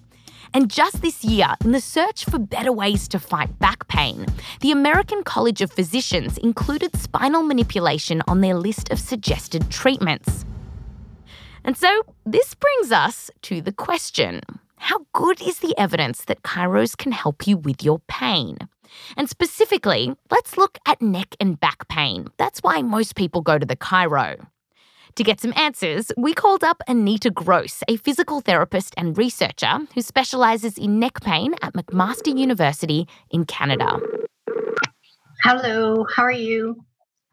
And 0.53 0.71
just 0.71 1.01
this 1.01 1.25
year, 1.25 1.47
in 1.65 1.73
the 1.73 1.81
search 1.81 2.23
for 2.23 2.39
better 2.39 2.71
ways 2.71 3.09
to 3.09 3.19
fight 3.19 3.59
back 3.59 3.89
pain, 3.89 4.25
the 4.61 4.71
American 4.71 5.25
College 5.25 5.61
of 5.61 5.73
Physicians 5.73 6.37
included 6.37 6.95
spinal 6.95 7.43
manipulation 7.43 8.23
on 8.29 8.39
their 8.39 8.55
list 8.55 8.89
of 8.89 8.97
suggested 8.97 9.69
treatments. 9.69 10.45
And 11.65 11.75
so, 11.75 12.03
this 12.25 12.53
brings 12.53 12.93
us 12.93 13.29
to 13.41 13.59
the 13.59 13.73
question 13.73 14.39
how 14.77 14.99
good 15.11 15.41
is 15.41 15.59
the 15.59 15.77
evidence 15.77 16.23
that 16.25 16.43
chiros 16.43 16.95
can 16.95 17.11
help 17.11 17.45
you 17.45 17.57
with 17.57 17.83
your 17.83 17.99
pain? 18.07 18.57
And 19.17 19.29
specifically, 19.29 20.13
let's 20.31 20.57
look 20.57 20.77
at 20.85 21.01
neck 21.01 21.35
and 21.39 21.59
back 21.59 21.87
pain. 21.87 22.27
That's 22.37 22.59
why 22.59 22.81
most 22.81 23.15
people 23.15 23.41
go 23.41 23.57
to 23.57 23.65
the 23.65 23.75
chiro. 23.75 24.47
To 25.15 25.23
get 25.23 25.39
some 25.39 25.53
answers, 25.55 26.11
we 26.17 26.33
called 26.33 26.63
up 26.63 26.81
Anita 26.87 27.29
Gross, 27.29 27.83
a 27.87 27.95
physical 27.95 28.41
therapist 28.41 28.93
and 28.97 29.17
researcher 29.17 29.79
who 29.93 30.01
specialises 30.01 30.77
in 30.77 30.99
neck 30.99 31.21
pain 31.21 31.55
at 31.61 31.73
McMaster 31.73 32.37
University 32.37 33.07
in 33.31 33.45
Canada. 33.45 33.97
Hello, 35.43 36.05
how 36.13 36.23
are 36.23 36.31
you? 36.31 36.83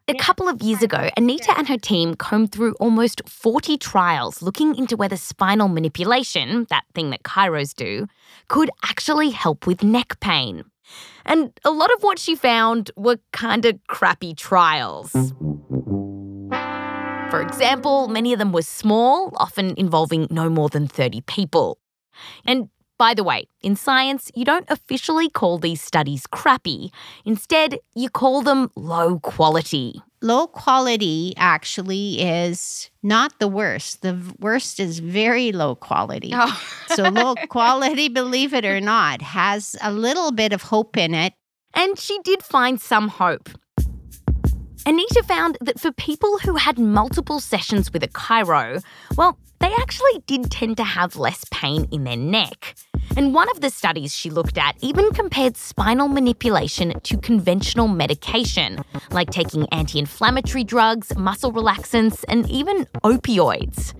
A 0.07 0.13
couple 0.15 0.49
of 0.49 0.61
years 0.61 0.81
ago, 0.81 1.09
Anita 1.15 1.53
and 1.57 1.67
her 1.67 1.77
team 1.77 2.15
combed 2.15 2.51
through 2.51 2.73
almost 2.75 3.21
40 3.27 3.77
trials 3.77 4.41
looking 4.41 4.75
into 4.75 4.97
whether 4.97 5.15
spinal 5.15 5.69
manipulation, 5.69 6.67
that 6.69 6.83
thing 6.93 7.09
that 7.09 7.23
chiros 7.23 7.73
do, 7.73 8.07
could 8.49 8.69
actually 8.83 9.29
help 9.29 9.65
with 9.65 9.81
neck 9.81 10.19
pain. 10.19 10.63
And 11.25 11.57
a 11.63 11.71
lot 11.71 11.91
of 11.93 12.03
what 12.03 12.19
she 12.19 12.35
found 12.35 12.91
were 12.95 13.17
kind 13.31 13.65
of 13.65 13.79
crappy 13.87 14.33
trials. 14.33 15.11
For 17.29 17.41
example, 17.41 18.07
many 18.07 18.31
of 18.33 18.39
them 18.39 18.51
were 18.51 18.61
small, 18.61 19.33
often 19.37 19.73
involving 19.75 20.27
no 20.29 20.49
more 20.49 20.69
than 20.69 20.87
30 20.87 21.21
people. 21.21 21.79
And 22.45 22.69
by 22.99 23.13
the 23.13 23.23
way, 23.23 23.47
in 23.61 23.75
science, 23.75 24.31
you 24.35 24.45
don't 24.45 24.69
officially 24.69 25.29
call 25.29 25.57
these 25.57 25.81
studies 25.81 26.27
crappy. 26.27 26.91
Instead, 27.25 27.79
you 27.95 28.09
call 28.09 28.43
them 28.43 28.69
low 28.75 29.19
quality. 29.19 30.01
Low 30.23 30.47
quality 30.47 31.33
actually 31.35 32.21
is 32.21 32.89
not 33.03 33.37
the 33.39 33.47
worst. 33.49 34.03
The 34.03 34.17
worst 34.39 34.79
is 34.79 34.99
very 34.99 35.51
low 35.51 35.75
quality. 35.75 36.31
Oh. 36.33 36.61
so, 36.95 37.09
low 37.09 37.35
quality, 37.49 38.07
believe 38.07 38.53
it 38.53 38.63
or 38.63 38.79
not, 38.79 39.21
has 39.21 39.75
a 39.81 39.91
little 39.91 40.31
bit 40.31 40.53
of 40.53 40.61
hope 40.61 40.95
in 40.95 41.13
it. 41.13 41.33
And 41.73 41.99
she 41.99 42.19
did 42.23 42.41
find 42.41 42.79
some 42.79 43.09
hope. 43.09 43.49
Anita 44.85 45.23
found 45.27 45.57
that 45.59 45.77
for 45.77 45.91
people 45.91 46.39
who 46.39 46.55
had 46.55 46.79
multiple 46.79 47.41
sessions 47.41 47.91
with 47.91 48.01
a 48.01 48.07
chiro, 48.07 48.81
well, 49.17 49.37
they 49.59 49.73
actually 49.73 50.23
did 50.25 50.49
tend 50.49 50.77
to 50.77 50.85
have 50.85 51.17
less 51.17 51.43
pain 51.51 51.85
in 51.91 52.05
their 52.05 52.15
neck. 52.15 52.75
And 53.15 53.33
one 53.33 53.49
of 53.51 53.61
the 53.61 53.69
studies 53.69 54.15
she 54.15 54.29
looked 54.29 54.57
at 54.57 54.75
even 54.81 55.11
compared 55.11 55.55
spinal 55.55 56.07
manipulation 56.07 56.99
to 57.01 57.17
conventional 57.17 57.87
medication, 57.87 58.83
like 59.11 59.29
taking 59.29 59.67
anti 59.71 59.99
inflammatory 59.99 60.63
drugs, 60.63 61.15
muscle 61.15 61.53
relaxants, 61.53 62.23
and 62.27 62.49
even 62.49 62.85
opioids. 63.03 63.93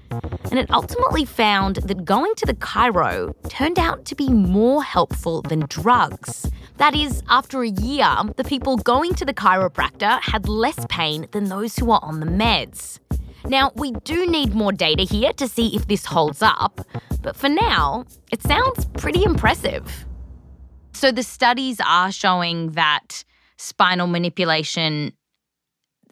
And 0.50 0.60
it 0.60 0.70
ultimately 0.72 1.26
found 1.26 1.78
that 1.78 2.06
going 2.06 2.34
to 2.36 2.46
the 2.46 2.54
chiro 2.54 3.34
turned 3.50 3.80
out 3.80 4.06
to 4.06 4.16
be 4.16 4.30
more 4.30 4.84
helpful 4.84 5.42
than 5.42 5.62
drugs. 5.68 6.50
That 6.78 6.96
is, 6.96 7.22
after 7.30 7.62
a 7.62 7.70
year, 7.70 8.08
the 8.36 8.44
people 8.44 8.78
going 8.78 9.14
to 9.16 9.26
the 9.26 9.34
chiropractor 9.34 10.20
had 10.22 10.50
less 10.50 10.86
pain 10.90 11.28
than 11.32 11.46
those 11.46 11.76
who 11.78 11.86
were 11.86 12.04
on 12.04 12.20
the 12.20 12.26
meds. 12.26 13.00
Now, 13.46 13.72
we 13.76 13.92
do 14.04 14.26
need 14.26 14.54
more 14.54 14.72
data 14.72 15.04
here 15.04 15.34
to 15.34 15.48
see 15.48 15.76
if 15.76 15.88
this 15.88 16.06
holds 16.06 16.42
up, 16.42 16.82
but 17.22 17.36
for 17.36 17.50
now, 17.50 18.06
it 18.32 18.42
sounds 18.42 18.86
pretty 18.98 19.24
impressive. 19.24 20.06
So, 20.94 21.12
the 21.12 21.24
studies 21.24 21.80
are 21.86 22.12
showing 22.12 22.72
that 22.72 23.24
spinal 23.58 24.08
manipulation 24.08 25.14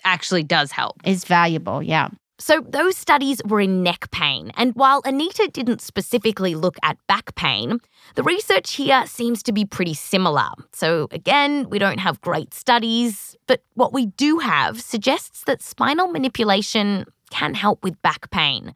actually 0.03 0.43
does 0.43 0.71
help. 0.71 0.97
It's 1.05 1.25
valuable, 1.25 1.81
yeah. 1.81 2.09
So, 2.37 2.59
those 2.67 2.97
studies 2.97 3.39
were 3.45 3.61
in 3.61 3.83
neck 3.83 4.09
pain. 4.11 4.51
And 4.57 4.73
while 4.73 5.01
Anita 5.05 5.49
didn't 5.53 5.79
specifically 5.79 6.55
look 6.55 6.75
at 6.83 6.97
back 7.07 7.35
pain, 7.35 7.79
the 8.15 8.23
research 8.23 8.73
here 8.73 9.05
seems 9.05 9.43
to 9.43 9.51
be 9.51 9.63
pretty 9.63 9.93
similar. 9.93 10.49
So, 10.73 11.07
again, 11.11 11.69
we 11.69 11.77
don't 11.77 11.99
have 11.99 12.19
great 12.21 12.53
studies, 12.53 13.37
but 13.47 13.63
what 13.75 13.93
we 13.93 14.07
do 14.07 14.39
have 14.39 14.81
suggests 14.81 15.43
that 15.43 15.61
spinal 15.61 16.07
manipulation 16.07 17.05
can 17.31 17.55
help 17.55 17.83
with 17.83 18.01
back 18.01 18.29
pain. 18.29 18.75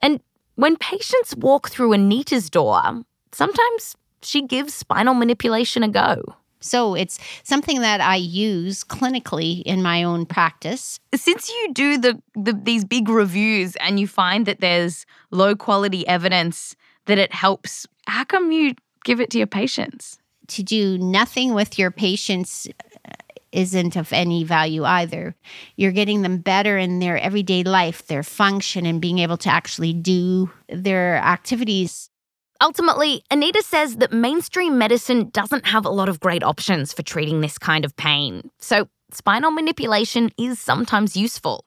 And 0.00 0.20
when 0.56 0.76
patients 0.76 1.36
walk 1.36 1.70
through 1.70 1.92
Anita's 1.92 2.50
door, 2.50 2.82
sometimes 3.32 3.96
she 4.22 4.42
gives 4.42 4.74
spinal 4.74 5.14
manipulation 5.14 5.82
a 5.82 5.88
go. 5.88 6.22
So 6.60 6.94
it's 6.94 7.18
something 7.42 7.80
that 7.80 8.00
I 8.00 8.16
use 8.16 8.84
clinically 8.84 9.62
in 9.62 9.82
my 9.82 10.04
own 10.04 10.26
practice. 10.26 11.00
Since 11.14 11.48
you 11.48 11.72
do 11.72 11.98
the, 11.98 12.22
the 12.34 12.52
these 12.52 12.84
big 12.84 13.08
reviews 13.08 13.74
and 13.76 13.98
you 13.98 14.06
find 14.06 14.46
that 14.46 14.60
there's 14.60 15.04
low 15.30 15.56
quality 15.56 16.06
evidence 16.06 16.76
that 17.06 17.18
it 17.18 17.32
helps, 17.32 17.86
how 18.06 18.24
come 18.24 18.52
you 18.52 18.74
give 19.04 19.20
it 19.20 19.30
to 19.30 19.38
your 19.38 19.48
patients? 19.48 20.18
To 20.48 20.62
do 20.62 20.98
nothing 20.98 21.54
with 21.54 21.78
your 21.78 21.90
patients 21.90 22.68
isn't 23.52 23.96
of 23.96 24.12
any 24.12 24.44
value 24.44 24.84
either. 24.84 25.34
You're 25.76 25.92
getting 25.92 26.22
them 26.22 26.38
better 26.38 26.78
in 26.78 26.98
their 26.98 27.18
everyday 27.18 27.62
life, 27.62 28.06
their 28.06 28.22
function, 28.22 28.86
and 28.86 29.00
being 29.00 29.18
able 29.18 29.36
to 29.38 29.48
actually 29.50 29.92
do 29.92 30.50
their 30.68 31.16
activities 31.16 32.10
Ultimately, 32.62 33.24
Anita 33.28 33.60
says 33.60 33.96
that 33.96 34.12
mainstream 34.12 34.78
medicine 34.78 35.30
doesn't 35.30 35.66
have 35.66 35.84
a 35.84 35.90
lot 35.90 36.08
of 36.08 36.20
great 36.20 36.44
options 36.44 36.92
for 36.92 37.02
treating 37.02 37.40
this 37.40 37.58
kind 37.58 37.84
of 37.84 37.96
pain. 37.96 38.50
So, 38.60 38.86
spinal 39.10 39.50
manipulation 39.50 40.30
is 40.38 40.60
sometimes 40.60 41.16
useful. 41.16 41.64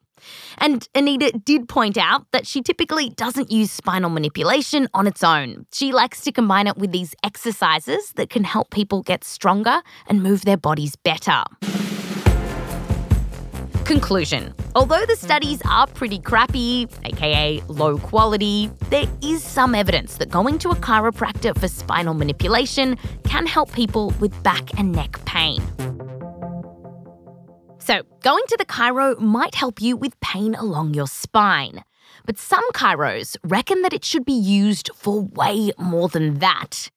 And 0.58 0.88
Anita 0.96 1.32
did 1.44 1.68
point 1.68 1.98
out 1.98 2.26
that 2.32 2.48
she 2.48 2.62
typically 2.62 3.10
doesn't 3.10 3.52
use 3.52 3.72
spinal 3.72 4.10
manipulation 4.10 4.88
on 4.94 5.08
its 5.08 5.24
own. 5.24 5.66
She 5.72 5.92
likes 5.92 6.22
to 6.22 6.32
combine 6.32 6.68
it 6.68 6.78
with 6.78 6.92
these 6.92 7.16
exercises 7.24 8.14
that 8.14 8.30
can 8.30 8.44
help 8.44 8.70
people 8.72 9.02
get 9.04 9.24
stronger 9.24 9.82
and 10.08 10.24
move 10.24 10.46
their 10.46 10.58
bodies 10.58 10.96
better. 10.96 11.44
Conclusion 13.86 14.54
Although 14.76 15.06
the 15.06 15.16
studies 15.16 15.62
are 15.70 15.88
pretty 15.88 16.20
crappy, 16.20 16.88
aka 17.06 17.62
low 17.68 17.98
quality, 17.98 18.70
there 18.90 19.08
is 19.22 19.44
some 19.44 19.76
evidence 19.76 20.18
that 20.18 20.30
going 20.30 20.58
to 20.60 20.70
a 20.70 20.76
chiropractor 20.76 21.58
for 21.58 21.68
spinal 21.68 22.14
manipulation 22.14 22.98
can 23.24 23.46
help 23.46 23.72
people 23.72 24.14
with 24.20 24.44
back 24.44 24.78
and 24.78 24.92
neck 24.92 25.24
pain. 25.26 25.62
So, 27.86 28.02
going 28.24 28.42
to 28.48 28.58
the 28.58 28.66
chiro 28.66 29.20
might 29.20 29.54
help 29.54 29.80
you 29.80 29.96
with 29.96 30.20
pain 30.20 30.56
along 30.56 30.96
your 30.96 31.06
spine. 31.06 31.84
But 32.26 32.40
some 32.40 32.68
chiros 32.72 33.38
reckon 33.44 33.84
that 33.84 33.94
it 33.94 34.04
should 34.04 34.26
be 34.26 34.34
used 34.34 34.90
for 34.96 35.22
way 35.22 35.70
more 35.78 36.10
than 36.10 36.40
that. 36.40 36.90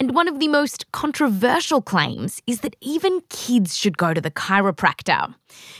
And 0.00 0.16
one 0.16 0.26
of 0.26 0.40
the 0.40 0.48
most 0.48 0.90
controversial 0.90 1.80
claims 1.80 2.42
is 2.44 2.62
that 2.62 2.74
even 2.80 3.20
kids 3.28 3.76
should 3.76 3.96
go 3.96 4.12
to 4.12 4.20
the 4.20 4.32
chiropractor. 4.32 5.32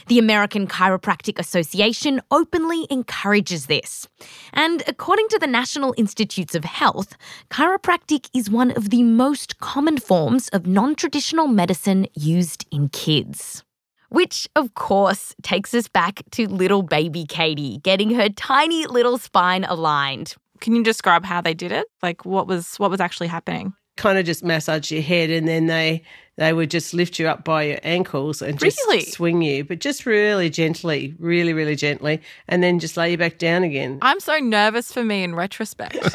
The 0.07 0.17
American 0.17 0.65
Chiropractic 0.65 1.37
Association 1.37 2.21
openly 2.31 2.87
encourages 2.89 3.65
this. 3.65 4.07
And 4.53 4.81
according 4.87 5.27
to 5.27 5.39
the 5.39 5.45
National 5.45 5.93
Institutes 5.97 6.55
of 6.55 6.63
Health, 6.63 7.17
chiropractic 7.49 8.29
is 8.33 8.49
one 8.49 8.71
of 8.71 8.91
the 8.91 9.03
most 9.03 9.59
common 9.59 9.97
forms 9.97 10.47
of 10.49 10.65
non 10.65 10.95
traditional 10.95 11.47
medicine 11.47 12.07
used 12.15 12.65
in 12.71 12.87
kids. 12.87 13.65
Which, 14.09 14.47
of 14.55 14.73
course, 14.73 15.35
takes 15.43 15.73
us 15.73 15.87
back 15.87 16.21
to 16.31 16.47
little 16.47 16.81
baby 16.81 17.25
Kaity 17.25 17.81
getting 17.83 18.09
her 18.15 18.29
tiny 18.29 18.85
little 18.85 19.17
spine 19.17 19.63
aligned. 19.65 20.35
Can 20.61 20.75
you 20.75 20.83
describe 20.83 21.25
how 21.25 21.41
they 21.41 21.53
did 21.53 21.71
it? 21.71 21.87
Like 22.01 22.25
what 22.25 22.47
was 22.47 22.77
what 22.77 22.89
was 22.89 22.99
actually 23.01 23.27
happening? 23.27 23.73
Kind 23.97 24.17
of 24.17 24.25
just 24.25 24.43
massage 24.43 24.91
your 24.91 25.01
head 25.01 25.29
and 25.29 25.47
then 25.47 25.67
they 25.67 26.03
they 26.37 26.53
would 26.53 26.69
just 26.69 26.93
lift 26.93 27.17
you 27.19 27.27
up 27.27 27.43
by 27.43 27.63
your 27.63 27.79
ankles 27.83 28.41
and 28.43 28.59
just 28.59 28.77
Really? 28.87 29.01
swing 29.01 29.41
you, 29.41 29.63
but 29.63 29.79
just 29.79 30.05
really 30.05 30.49
gently, 30.51 31.15
really, 31.17 31.51
really 31.51 31.75
gently, 31.75 32.21
and 32.47 32.61
then 32.61 32.77
just 32.79 32.95
lay 32.95 33.09
you 33.11 33.17
back 33.17 33.39
down 33.39 33.63
again. 33.63 33.97
I'm 34.03 34.19
so 34.19 34.37
nervous 34.37 34.91
for 34.91 35.03
me 35.03 35.23
in 35.23 35.33
retrospect. 35.35 35.97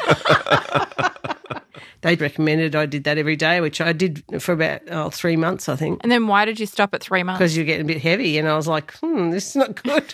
They 2.03 2.15
recommended 2.15 2.75
I 2.75 2.85
did 2.85 3.05
that 3.05 3.17
every 3.17 3.35
day, 3.35 3.59
which 3.59 3.81
I 3.81 3.93
did 3.93 4.23
for 4.39 4.51
about 4.53 4.81
oh, 4.91 5.09
three 5.09 5.35
months, 5.35 5.67
I 5.67 5.75
think, 5.75 5.99
and 6.03 6.11
then 6.11 6.27
why 6.27 6.45
did 6.45 6.59
you 6.59 6.65
stop 6.65 6.93
at 6.93 7.01
three 7.01 7.23
months? 7.23 7.39
because 7.39 7.57
you're 7.57 7.65
getting 7.65 7.85
a 7.85 7.87
bit 7.87 8.01
heavy. 8.01 8.37
And 8.37 8.47
I 8.47 8.55
was 8.55 8.67
like, 8.67 8.93
hmm, 8.97 9.31
this 9.31 9.49
is 9.49 9.55
not 9.55 9.81
good. 9.81 10.13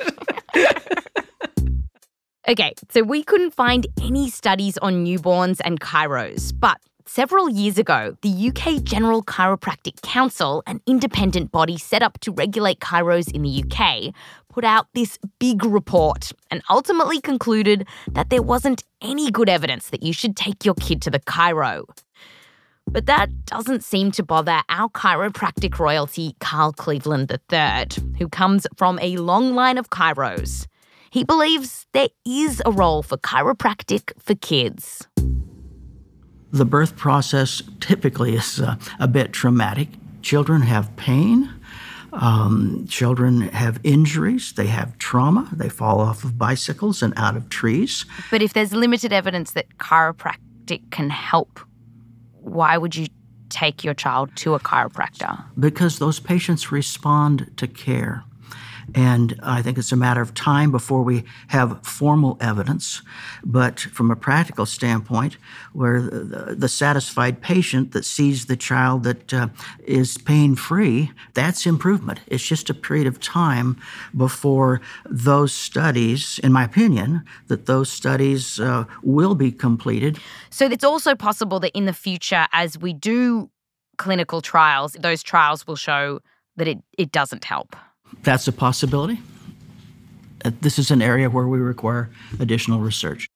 Okay, 2.48 2.74
so 2.90 3.04
we 3.04 3.22
couldn't 3.22 3.54
find 3.54 3.86
any 4.02 4.28
studies 4.28 4.76
on 4.80 5.06
newborns 5.06 5.62
and 5.64 5.80
chiros, 5.80 6.52
but 6.58 6.80
several 7.06 7.48
years 7.48 7.78
ago, 7.78 8.18
the 8.24 8.48
UK 8.50 8.82
General 8.82 9.22
Chiropractic 9.22 10.02
Council, 10.02 10.64
an 10.66 10.82
independent 10.88 11.52
body 11.52 11.78
set 11.78 12.02
up 12.02 12.20
to 12.22 12.32
regulate 12.32 12.80
chiros 12.80 13.32
in 13.32 13.44
the 13.44 13.64
UK, 13.64 14.16
put 14.50 14.66
out 14.66 14.88
this 14.94 15.18
big 15.40 15.64
report 15.64 16.32
and 16.52 16.62
ultimately 16.70 17.22
concluded 17.22 17.88
that 18.12 18.30
there 18.30 18.42
wasn't 18.42 18.84
any 19.02 19.32
good 19.32 19.48
evidence 19.48 19.90
that 19.90 20.04
you 20.04 20.12
should 20.12 20.36
take 20.36 20.66
your 20.66 20.76
kid 20.76 21.02
to 21.04 21.10
the 21.10 21.20
chiro. 21.20 21.86
But 22.92 23.06
that 23.06 23.46
doesn't 23.46 23.84
seem 23.84 24.12
to 24.12 24.24
bother 24.24 24.62
our 24.68 24.90
chiropractic 24.90 25.78
royalty, 25.78 26.36
Carl 26.40 26.74
Cleveland 26.74 27.32
III, 27.32 27.88
who 28.18 28.28
comes 28.28 28.66
from 28.76 28.98
a 29.00 29.18
long 29.18 29.54
line 29.54 29.78
of 29.78 29.92
chiros. 29.92 30.66
He 31.12 31.24
believes 31.24 31.86
there 31.94 32.10
is 32.26 32.62
a 32.66 32.72
role 32.72 33.04
for 33.04 33.18
chiropractic 33.18 34.12
for 34.20 34.36
kids. 34.36 35.08
The 36.52 36.66
birth 36.66 36.96
process 36.96 37.62
typically 37.80 38.36
is 38.36 38.60
uh, 38.60 38.76
a 39.00 39.08
bit 39.08 39.34
traumatic. 39.34 39.90
Children 40.24 40.62
have 40.64 40.96
pain. 40.96 41.54
Um, 42.14 42.86
children 42.90 43.42
have 43.42 43.80
injuries. 43.84 44.54
They 44.54 44.68
have 44.68 44.98
trauma. 44.98 45.48
They 45.52 45.70
fall 45.70 46.00
off 46.00 46.24
of 46.24 46.38
bicycles 46.38 47.02
and 47.04 47.14
out 47.18 47.36
of 47.36 47.50
trees. 47.50 48.06
But 48.32 48.42
if 48.42 48.54
there's 48.54 48.74
limited 48.74 49.14
evidence 49.14 49.52
that 49.52 49.78
chiropractic 49.78 50.90
can 50.92 51.10
help, 51.10 51.60
why 52.42 52.78
would 52.78 52.96
you 52.96 53.08
take 53.50 53.84
your 53.84 53.94
child 53.94 54.30
to 54.38 54.54
a 54.54 54.60
chiropractor? 54.60 55.44
because 55.60 56.00
those 56.00 56.20
patients 56.20 56.72
respond 56.72 57.52
to 57.58 57.68
care. 57.68 58.24
And 58.96 59.40
I 59.44 59.62
think 59.62 59.78
it's 59.78 59.92
a 59.92 59.96
matter 59.96 60.22
of 60.22 60.34
time 60.34 60.72
before 60.72 61.04
we 61.04 61.24
have 61.48 61.86
formal 61.86 62.38
evidence. 62.42 63.02
But 63.44 63.80
from 63.80 64.12
a 64.12 64.16
practical 64.16 64.66
standpoint, 64.66 65.38
where 65.74 66.02
the, 66.02 66.56
the 66.58 66.70
satisfied 66.70 67.42
patient 67.42 67.92
that 67.92 68.06
sees 68.06 68.46
the 68.46 68.58
child 68.58 69.04
that 69.04 69.34
uh, 69.34 69.48
is 69.86 70.18
pain 70.18 70.56
free, 70.56 71.12
that's 71.34 71.66
improvement. 71.66 72.20
It's 72.28 72.46
just 72.46 72.70
a 72.70 72.74
period 72.74 73.08
of 73.08 73.20
time 73.20 73.78
before 74.16 74.82
those 75.06 75.54
studies, 75.54 76.40
in 76.44 76.52
my 76.52 76.64
opinion, 76.64 77.24
that 77.48 77.66
those 77.66 77.92
studies 77.92 78.60
uh, 78.60 78.86
will 79.04 79.36
be 79.36 79.52
completed. 79.52 80.20
So 80.50 80.66
it's 80.66 80.84
also 80.84 81.16
possible 81.16 81.60
that 81.60 81.76
in 81.78 81.86
the 81.86 81.94
future, 81.94 82.48
as 82.52 82.78
we 82.78 82.94
do 82.94 83.50
clinical 83.98 84.42
trials, 84.42 84.94
those 85.00 85.22
trials 85.22 85.68
will 85.68 85.76
show 85.76 86.20
that 86.56 86.68
it, 86.68 86.80
it 86.98 87.12
doesn't 87.12 87.46
help. 87.46 87.76
That's 88.24 88.48
a 88.48 88.52
possibility. 88.52 89.20
Uh, 90.46 90.52
This 90.62 90.80
is 90.80 90.92
an 90.92 91.02
area 91.02 91.30
where 91.30 91.48
we 91.48 91.60
require 91.60 92.10
additional 92.40 92.80
research. 92.80 93.28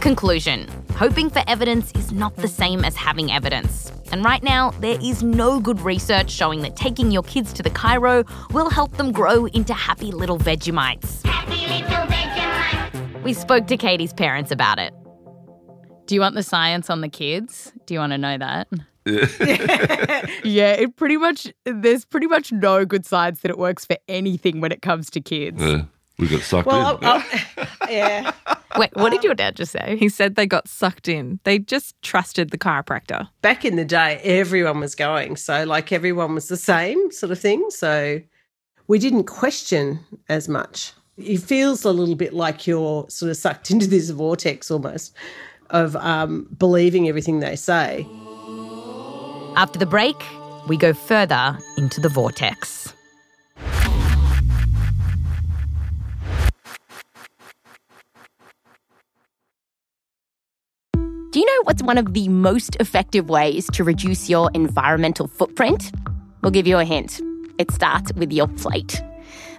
Conclusion 0.00 0.66
Hoping 1.00 1.30
for 1.30 1.42
evidence 1.46 1.92
is 1.92 2.12
not 2.12 2.36
the 2.36 2.46
same 2.48 2.84
as 2.84 2.94
having 2.94 3.32
evidence. 3.32 3.90
And 4.12 4.22
right 4.22 4.42
now, 4.42 4.70
there 4.80 4.98
is 5.00 5.22
no 5.22 5.60
good 5.60 5.80
research 5.80 6.30
showing 6.30 6.60
that 6.60 6.76
taking 6.76 7.10
your 7.10 7.22
kids 7.22 7.54
to 7.54 7.62
the 7.62 7.70
chiro 7.70 8.28
will 8.52 8.68
help 8.68 8.96
them 8.98 9.10
grow 9.12 9.46
into 9.46 9.72
happy 9.72 10.10
little 10.12 10.38
Vegemites. 10.38 11.24
Happy 11.24 11.66
little 11.72 12.06
Vegemite. 12.06 13.22
We 13.22 13.32
spoke 13.32 13.66
to 13.68 13.78
Kaity's 13.78 14.12
parents 14.12 14.50
about 14.50 14.78
it. 14.78 14.92
Do 16.06 16.14
you 16.14 16.20
want 16.20 16.34
the 16.34 16.42
science 16.42 16.90
on 16.90 17.00
the 17.00 17.08
kids? 17.08 17.72
Do 17.86 17.94
you 17.94 18.00
want 18.00 18.12
to 18.12 18.18
know 18.18 18.36
that? 18.36 18.68
yeah, 20.44 20.72
it 20.72 20.96
pretty 20.96 21.16
much 21.16 21.52
there's 21.64 22.04
pretty 22.04 22.26
much 22.26 22.52
no 22.52 22.84
good 22.84 23.06
science 23.06 23.40
that 23.40 23.50
it 23.50 23.58
works 23.58 23.84
for 23.84 23.96
anything 24.08 24.60
when 24.60 24.72
it 24.72 24.82
comes 24.82 25.08
to 25.10 25.20
kids. 25.20 25.62
Yeah, 25.62 25.84
we 26.18 26.28
got 26.28 26.42
sucked 26.42 26.66
well, 26.66 26.98
in. 26.98 27.04
I- 27.04 27.24
I- 27.56 27.68
yeah. 27.90 28.32
Wait, 28.76 28.90
what 28.94 29.10
did 29.10 29.24
your 29.24 29.34
dad 29.34 29.56
just 29.56 29.72
say? 29.72 29.96
he 29.98 30.08
said 30.08 30.36
they 30.36 30.46
got 30.46 30.68
sucked 30.68 31.08
in. 31.08 31.40
They 31.44 31.58
just 31.58 32.00
trusted 32.02 32.50
the 32.50 32.58
chiropractor. 32.58 33.28
Back 33.42 33.64
in 33.64 33.74
the 33.76 33.84
day, 33.84 34.20
everyone 34.22 34.78
was 34.78 34.94
going. 34.94 35.36
So, 35.36 35.64
like, 35.64 35.90
everyone 35.90 36.34
was 36.36 36.46
the 36.46 36.56
same 36.56 37.10
sort 37.10 37.32
of 37.32 37.40
thing. 37.40 37.66
So, 37.70 38.20
we 38.86 38.98
didn't 39.00 39.24
question 39.24 40.00
as 40.28 40.48
much. 40.48 40.92
It 41.16 41.38
feels 41.38 41.84
a 41.84 41.90
little 41.90 42.14
bit 42.14 42.32
like 42.32 42.66
you're 42.66 43.06
sort 43.08 43.30
of 43.30 43.36
sucked 43.36 43.70
into 43.72 43.86
this 43.88 44.10
vortex 44.10 44.70
almost 44.70 45.14
of 45.70 45.96
um, 45.96 46.48
believing 46.56 47.08
everything 47.08 47.40
they 47.40 47.56
say. 47.56 48.06
After 49.56 49.78
the 49.78 49.86
break, 49.86 50.16
we 50.68 50.76
go 50.76 50.92
further 50.94 51.58
into 51.76 52.00
the 52.00 52.08
vortex. 52.08 52.94
Do 61.32 61.38
you 61.38 61.46
know 61.46 61.62
what's 61.64 61.82
one 61.82 61.98
of 61.98 62.14
the 62.14 62.28
most 62.28 62.76
effective 62.80 63.28
ways 63.28 63.66
to 63.72 63.84
reduce 63.84 64.28
your 64.28 64.50
environmental 64.54 65.28
footprint? 65.28 65.92
We'll 66.42 66.50
give 66.52 66.66
you 66.66 66.78
a 66.78 66.84
hint. 66.84 67.20
It 67.58 67.70
starts 67.70 68.12
with 68.14 68.32
your 68.32 68.48
plate. 68.48 69.02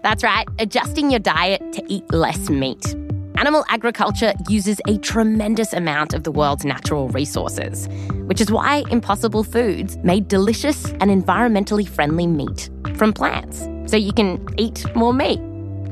That's 0.04 0.24
right, 0.24 0.48
adjusting 0.60 1.12
your 1.12 1.20
diet 1.20 1.62
to 1.74 1.84
eat 1.88 2.12
less 2.12 2.50
meat. 2.50 2.96
Animal 3.42 3.66
agriculture 3.70 4.34
uses 4.50 4.80
a 4.88 5.00
tremendous 5.00 5.74
amount 5.74 6.14
of 6.14 6.24
the 6.26 6.32
world's 6.32 6.64
natural 6.64 7.10
resources, 7.10 7.88
which 8.28 8.40
is 8.40 8.52
why 8.52 8.84
Impossible 8.92 9.44
Foods 9.44 9.98
made 10.04 10.28
delicious 10.28 10.86
and 11.00 11.10
environmentally 11.10 11.90
friendly 11.90 12.28
meat 12.28 12.70
from 12.98 13.12
plants, 13.12 13.68
so 13.90 13.98
you 13.98 14.14
can 14.14 14.46
eat 14.58 14.86
more 14.96 15.12
meat. 15.12 15.40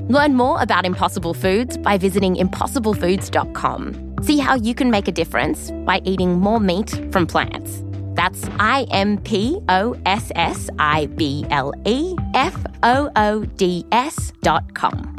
Learn 0.10 0.36
more 0.36 0.62
about 0.62 0.86
Impossible 0.86 1.34
Foods 1.34 1.76
by 1.80 1.98
visiting 1.98 2.36
impossiblefoods.com. 2.36 4.16
See 4.22 4.38
how 4.38 4.54
you 4.54 4.76
can 4.76 4.92
make 4.92 5.08
a 5.08 5.12
difference 5.12 5.72
by 5.88 6.02
eating 6.04 6.40
more 6.40 6.60
meat 6.60 6.92
from 7.12 7.26
plants. 7.26 7.84
That's 8.14 8.48
I 8.60 8.86
M 8.92 9.18
P 9.18 9.60
O 9.70 10.00
S 10.06 10.32
S 10.36 10.70
I 10.78 11.08
B 11.08 11.48
L 11.50 11.74
E 11.86 12.16
F 12.36 12.64
O 12.84 13.10
O 13.16 13.44
D 13.58 13.88
S 13.92 14.34
dot 14.44 14.76
com. 14.76 15.19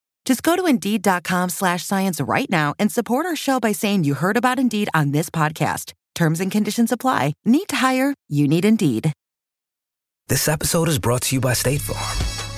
Just 0.31 0.43
go 0.43 0.55
to 0.55 0.65
Indeed.com 0.65 1.49
slash 1.49 1.83
science 1.83 2.21
right 2.21 2.49
now 2.49 2.73
and 2.79 2.89
support 2.89 3.25
our 3.25 3.35
show 3.35 3.59
by 3.59 3.73
saying 3.73 4.05
you 4.05 4.13
heard 4.13 4.37
about 4.37 4.57
Indeed 4.57 4.87
on 4.93 5.11
this 5.11 5.29
podcast. 5.29 5.91
Terms 6.15 6.39
and 6.39 6.49
conditions 6.49 6.89
apply. 6.89 7.33
Need 7.43 7.67
to 7.67 7.75
hire? 7.75 8.15
You 8.29 8.47
need 8.47 8.63
Indeed. 8.63 9.11
This 10.29 10.47
episode 10.47 10.87
is 10.87 10.99
brought 10.99 11.23
to 11.23 11.35
you 11.35 11.41
by 11.41 11.51
State 11.51 11.81
Farm. 11.81 12.30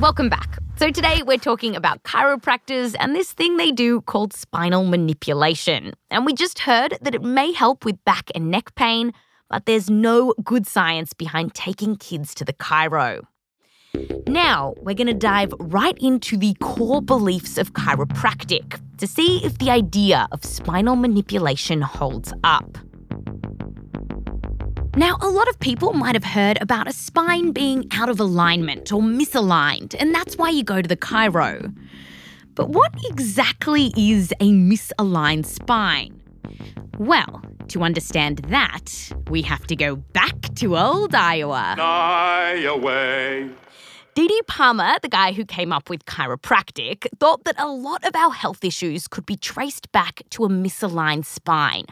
Welcome 0.00 0.30
back. 0.30 0.58
So, 0.76 0.90
today 0.90 1.22
we're 1.22 1.36
talking 1.36 1.76
about 1.76 2.04
chiropractors 2.04 2.96
and 2.98 3.14
this 3.14 3.34
thing 3.34 3.58
they 3.58 3.70
do 3.70 4.00
called 4.00 4.32
spinal 4.32 4.86
manipulation. 4.86 5.92
And 6.10 6.24
we 6.24 6.32
just 6.32 6.60
heard 6.60 6.96
that 7.02 7.14
it 7.14 7.22
may 7.22 7.52
help 7.52 7.84
with 7.84 8.02
back 8.06 8.30
and 8.34 8.50
neck 8.50 8.74
pain, 8.76 9.12
but 9.50 9.66
there's 9.66 9.90
no 9.90 10.32
good 10.42 10.66
science 10.66 11.12
behind 11.12 11.52
taking 11.52 11.96
kids 11.96 12.34
to 12.36 12.46
the 12.46 12.54
chiro. 12.54 13.26
Now, 14.26 14.72
we're 14.78 14.94
going 14.94 15.06
to 15.06 15.12
dive 15.12 15.52
right 15.60 15.98
into 15.98 16.38
the 16.38 16.54
core 16.62 17.02
beliefs 17.02 17.58
of 17.58 17.74
chiropractic 17.74 18.80
to 18.96 19.06
see 19.06 19.44
if 19.44 19.58
the 19.58 19.70
idea 19.70 20.28
of 20.32 20.46
spinal 20.46 20.96
manipulation 20.96 21.82
holds 21.82 22.32
up. 22.42 22.78
Now, 24.96 25.16
a 25.20 25.28
lot 25.28 25.48
of 25.48 25.58
people 25.60 25.92
might 25.92 26.16
have 26.16 26.24
heard 26.24 26.60
about 26.60 26.88
a 26.88 26.92
spine 26.92 27.52
being 27.52 27.86
out 27.92 28.08
of 28.08 28.18
alignment 28.18 28.92
or 28.92 29.00
misaligned, 29.00 29.94
and 29.98 30.12
that's 30.12 30.36
why 30.36 30.50
you 30.50 30.64
go 30.64 30.82
to 30.82 30.88
the 30.88 30.96
chiro. 30.96 31.72
But 32.56 32.70
what 32.70 32.92
exactly 33.04 33.92
is 33.96 34.32
a 34.40 34.50
misaligned 34.50 35.46
spine? 35.46 36.20
Well, 36.98 37.40
to 37.68 37.82
understand 37.84 38.38
that, 38.48 39.12
we 39.30 39.42
have 39.42 39.64
to 39.68 39.76
go 39.76 39.94
back 39.94 40.54
to 40.56 40.76
old 40.76 41.14
Iowa. 41.14 41.76
Iowa. 41.78 43.48
DD 44.16 44.46
Palmer, 44.48 44.94
the 45.02 45.08
guy 45.08 45.32
who 45.32 45.44
came 45.44 45.72
up 45.72 45.88
with 45.88 46.04
chiropractic, 46.04 47.06
thought 47.20 47.44
that 47.44 47.54
a 47.58 47.68
lot 47.68 48.04
of 48.04 48.16
our 48.16 48.32
health 48.32 48.64
issues 48.64 49.06
could 49.06 49.24
be 49.24 49.36
traced 49.36 49.90
back 49.92 50.22
to 50.30 50.44
a 50.44 50.48
misaligned 50.48 51.24
spine. 51.24 51.84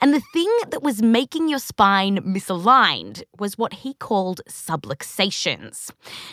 And 0.00 0.14
the 0.14 0.22
thing 0.32 0.50
that 0.70 0.82
was 0.82 1.02
making 1.02 1.48
your 1.48 1.58
spine 1.58 2.18
misaligned 2.20 3.22
was 3.38 3.58
what 3.58 3.74
he 3.74 3.92
called 3.92 4.40
subluxations. 4.48 5.90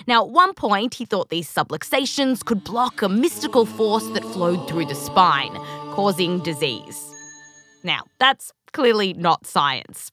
Now, 0.07 0.23
at 0.23 0.29
one 0.29 0.53
point, 0.53 0.93
he 0.95 1.05
thought 1.05 1.29
these 1.29 1.53
subluxations 1.53 2.45
could 2.45 2.63
block 2.63 3.01
a 3.01 3.09
mystical 3.09 3.65
force 3.65 4.07
that 4.09 4.23
flowed 4.23 4.69
through 4.69 4.85
the 4.85 4.95
spine, 4.95 5.53
causing 5.91 6.39
disease. 6.39 7.03
Now, 7.83 8.03
that's 8.17 8.53
clearly 8.71 9.13
not 9.13 9.45
science. 9.45 10.09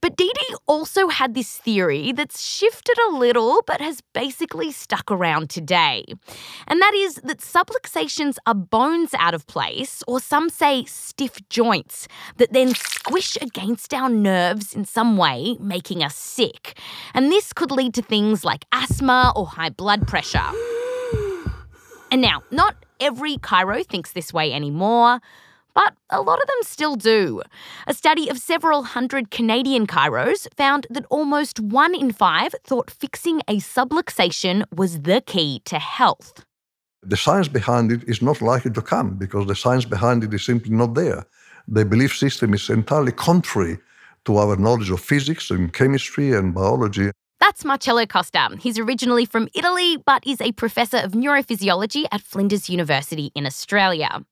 But 0.00 0.16
DD 0.16 0.40
also 0.66 1.08
had 1.08 1.34
this 1.34 1.58
theory 1.58 2.12
that's 2.12 2.40
shifted 2.40 2.96
a 3.08 3.12
little 3.16 3.62
but 3.66 3.80
has 3.80 4.00
basically 4.14 4.72
stuck 4.72 5.10
around 5.10 5.50
today. 5.50 6.04
And 6.66 6.80
that 6.80 6.94
is 6.94 7.16
that 7.16 7.38
subluxations 7.38 8.36
are 8.46 8.54
bones 8.54 9.12
out 9.14 9.34
of 9.34 9.46
place, 9.46 10.02
or 10.06 10.20
some 10.20 10.48
say 10.48 10.84
stiff 10.84 11.36
joints, 11.50 12.08
that 12.38 12.52
then 12.52 12.74
squish 12.74 13.36
against 13.42 13.92
our 13.92 14.08
nerves 14.08 14.74
in 14.74 14.84
some 14.84 15.16
way, 15.16 15.56
making 15.60 16.02
us 16.02 16.16
sick. 16.16 16.78
And 17.12 17.30
this 17.30 17.52
could 17.52 17.70
lead 17.70 17.92
to 17.94 18.02
things 18.02 18.44
like 18.44 18.64
asthma 18.72 19.32
or 19.36 19.46
high 19.46 19.70
blood 19.70 20.06
pressure. 20.08 20.50
And 22.12 22.20
now, 22.20 22.42
not 22.50 22.74
every 22.98 23.36
chiro 23.36 23.86
thinks 23.86 24.14
this 24.14 24.32
way 24.32 24.52
anymore 24.52 25.20
but 25.74 25.94
a 26.10 26.20
lot 26.20 26.40
of 26.40 26.46
them 26.46 26.62
still 26.62 26.96
do. 26.96 27.42
A 27.86 27.94
study 27.94 28.28
of 28.28 28.38
several 28.38 28.82
hundred 28.82 29.30
Canadian 29.30 29.86
chiros 29.86 30.46
found 30.56 30.86
that 30.90 31.06
almost 31.10 31.60
one 31.60 31.94
in 31.94 32.12
five 32.12 32.54
thought 32.64 32.90
fixing 32.90 33.40
a 33.48 33.56
subluxation 33.58 34.64
was 34.74 35.02
the 35.02 35.20
key 35.20 35.60
to 35.64 35.78
health. 35.78 36.44
The 37.02 37.16
science 37.16 37.48
behind 37.48 37.92
it 37.92 38.04
is 38.04 38.20
not 38.20 38.42
likely 38.42 38.70
to 38.72 38.82
come 38.82 39.16
because 39.16 39.46
the 39.46 39.54
science 39.54 39.86
behind 39.86 40.22
it 40.22 40.34
is 40.34 40.44
simply 40.44 40.72
not 40.72 40.94
there. 40.94 41.24
The 41.66 41.84
belief 41.84 42.16
system 42.16 42.52
is 42.52 42.68
entirely 42.68 43.12
contrary 43.12 43.78
to 44.26 44.36
our 44.36 44.56
knowledge 44.56 44.90
of 44.90 45.00
physics 45.00 45.50
and 45.50 45.72
chemistry 45.72 46.32
and 46.32 46.54
biology. 46.54 47.10
That's 47.40 47.64
Marcello 47.64 48.04
Costa. 48.04 48.50
He's 48.60 48.78
originally 48.78 49.24
from 49.24 49.48
Italy, 49.54 49.96
but 49.96 50.26
is 50.26 50.42
a 50.42 50.52
professor 50.52 50.98
of 50.98 51.12
neurophysiology 51.12 52.04
at 52.12 52.20
Flinders 52.20 52.68
University 52.68 53.32
in 53.34 53.46
Australia. 53.46 54.22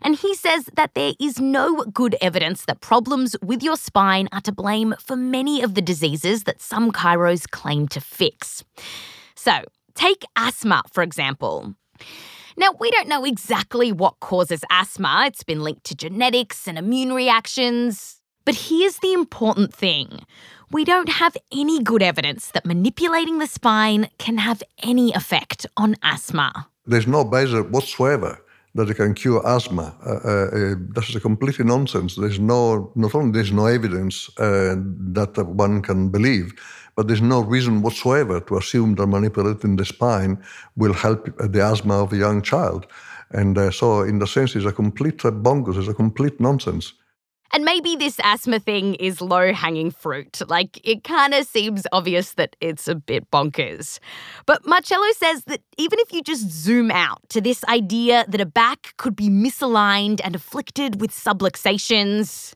And 0.00 0.14
he 0.14 0.32
says 0.36 0.70
that 0.76 0.94
there 0.94 1.14
is 1.20 1.40
no 1.40 1.82
good 1.86 2.14
evidence 2.20 2.64
that 2.66 2.80
problems 2.80 3.34
with 3.42 3.64
your 3.64 3.76
spine 3.76 4.28
are 4.30 4.40
to 4.42 4.52
blame 4.52 4.94
for 5.00 5.16
many 5.16 5.60
of 5.60 5.74
the 5.74 5.82
diseases 5.82 6.44
that 6.44 6.62
some 6.62 6.92
chiros 6.92 7.50
claim 7.50 7.88
to 7.88 8.00
fix. 8.00 8.62
So, 9.34 9.64
take 9.96 10.24
asthma, 10.36 10.82
for 10.92 11.02
example. 11.02 11.74
Now, 12.56 12.70
we 12.78 12.92
don't 12.92 13.08
know 13.08 13.24
exactly 13.24 13.90
what 13.90 14.20
causes 14.20 14.60
asthma. 14.70 15.24
It's 15.26 15.42
been 15.42 15.64
linked 15.64 15.82
to 15.84 15.96
genetics 15.96 16.68
and 16.68 16.78
immune 16.78 17.12
reactions. 17.12 18.20
But 18.44 18.54
here's 18.54 18.98
the 18.98 19.12
important 19.12 19.74
thing 19.74 20.20
we 20.72 20.84
don't 20.84 21.08
have 21.08 21.36
any 21.52 21.82
good 21.82 22.02
evidence 22.02 22.50
that 22.52 22.64
manipulating 22.64 23.38
the 23.38 23.46
spine 23.46 24.08
can 24.18 24.38
have 24.38 24.62
any 24.82 25.12
effect 25.12 25.66
on 25.76 25.96
asthma. 26.02 26.66
There's 26.86 27.06
no 27.06 27.24
basis 27.24 27.66
whatsoever 27.70 28.38
that 28.74 28.88
it 28.88 28.94
can 28.94 29.12
cure 29.12 29.46
asthma. 29.46 29.94
Uh, 30.04 30.10
uh, 30.10 30.46
uh, 30.46 30.74
this 30.94 31.10
is 31.10 31.20
completely 31.20 31.64
nonsense. 31.64 32.16
There's 32.16 32.40
no, 32.40 32.90
not 32.94 33.14
only 33.14 33.32
there's 33.32 33.52
no 33.52 33.66
evidence 33.66 34.30
uh, 34.38 34.76
that 35.12 35.36
one 35.46 35.82
can 35.82 36.08
believe, 36.08 36.54
but 36.96 37.06
there's 37.06 37.20
no 37.20 37.40
reason 37.42 37.82
whatsoever 37.82 38.40
to 38.40 38.56
assume 38.56 38.94
that 38.94 39.06
manipulating 39.06 39.76
the 39.76 39.84
spine 39.84 40.42
will 40.76 40.94
help 40.94 41.26
the 41.38 41.60
asthma 41.60 42.02
of 42.02 42.12
a 42.14 42.16
young 42.16 42.40
child. 42.40 42.86
And 43.30 43.58
uh, 43.58 43.70
so, 43.70 44.02
in 44.02 44.18
the 44.18 44.26
sense, 44.26 44.56
it's 44.56 44.66
a 44.66 44.72
complete 44.72 45.24
uh, 45.24 45.30
it's 45.32 45.88
a 45.88 45.94
complete 45.94 46.40
nonsense. 46.40 46.94
And 47.54 47.64
maybe 47.64 47.96
this 47.96 48.18
asthma 48.24 48.58
thing 48.58 48.94
is 48.94 49.20
low 49.20 49.52
hanging 49.52 49.90
fruit. 49.90 50.40
Like, 50.48 50.80
it 50.84 51.04
kind 51.04 51.34
of 51.34 51.46
seems 51.46 51.86
obvious 51.92 52.32
that 52.34 52.56
it's 52.62 52.88
a 52.88 52.94
bit 52.94 53.30
bonkers. 53.30 53.98
But 54.46 54.66
Marcello 54.66 55.10
says 55.12 55.44
that 55.44 55.60
even 55.76 55.98
if 55.98 56.12
you 56.12 56.22
just 56.22 56.48
zoom 56.50 56.90
out 56.90 57.20
to 57.28 57.42
this 57.42 57.62
idea 57.64 58.24
that 58.26 58.40
a 58.40 58.46
back 58.46 58.94
could 58.96 59.14
be 59.14 59.28
misaligned 59.28 60.20
and 60.24 60.34
afflicted 60.34 61.00
with 61.00 61.10
subluxations, 61.10 62.54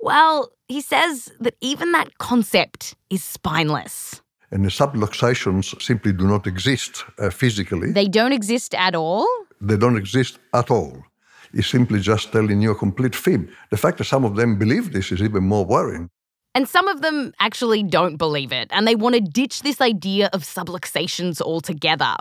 well, 0.00 0.50
he 0.66 0.80
says 0.80 1.30
that 1.40 1.54
even 1.60 1.92
that 1.92 2.16
concept 2.16 2.94
is 3.10 3.22
spineless. 3.22 4.22
And 4.50 4.64
the 4.64 4.70
subluxations 4.70 5.80
simply 5.82 6.14
do 6.14 6.26
not 6.26 6.46
exist 6.46 7.04
uh, 7.18 7.28
physically. 7.28 7.92
They 7.92 8.08
don't 8.08 8.32
exist 8.32 8.74
at 8.74 8.94
all? 8.94 9.26
They 9.60 9.76
don't 9.76 9.98
exist 9.98 10.38
at 10.54 10.70
all 10.70 11.04
is 11.52 11.66
simply 11.66 12.00
just 12.00 12.32
telling 12.32 12.60
you 12.60 12.70
a 12.70 12.74
complete 12.74 13.14
fib. 13.14 13.48
The 13.70 13.76
fact 13.76 13.98
that 13.98 14.04
some 14.04 14.24
of 14.24 14.36
them 14.36 14.58
believe 14.58 14.92
this 14.92 15.12
is 15.12 15.22
even 15.22 15.44
more 15.44 15.64
worrying. 15.64 16.10
And 16.54 16.68
some 16.68 16.88
of 16.88 17.02
them 17.02 17.32
actually 17.38 17.84
don't 17.84 18.16
believe 18.16 18.52
it, 18.52 18.68
and 18.72 18.84
they 18.84 18.96
want 18.96 19.14
to 19.14 19.20
ditch 19.20 19.62
this 19.62 19.80
idea 19.80 20.28
of 20.32 20.42
subluxations 20.42 21.40
altogether. 21.40 22.16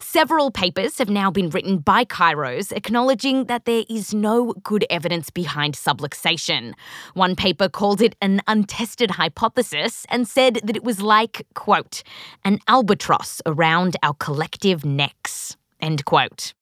Several 0.00 0.50
papers 0.50 0.98
have 0.98 1.10
now 1.10 1.30
been 1.30 1.50
written 1.50 1.78
by 1.78 2.04
chiros 2.04 2.72
acknowledging 2.72 3.44
that 3.44 3.64
there 3.64 3.84
is 3.88 4.12
no 4.12 4.54
good 4.64 4.84
evidence 4.90 5.30
behind 5.30 5.74
subluxation. 5.74 6.72
One 7.14 7.36
paper 7.36 7.68
called 7.68 8.00
it 8.00 8.16
an 8.20 8.40
untested 8.48 9.12
hypothesis 9.12 10.04
and 10.08 10.26
said 10.26 10.54
that 10.64 10.74
it 10.74 10.82
was 10.82 11.00
like, 11.00 11.46
quote, 11.54 12.02
an 12.44 12.58
albatross 12.66 13.40
around 13.46 13.96
our 14.02 14.14
collective 14.14 14.84
necks, 14.84 15.56
end 15.80 16.04
quote. 16.06 16.54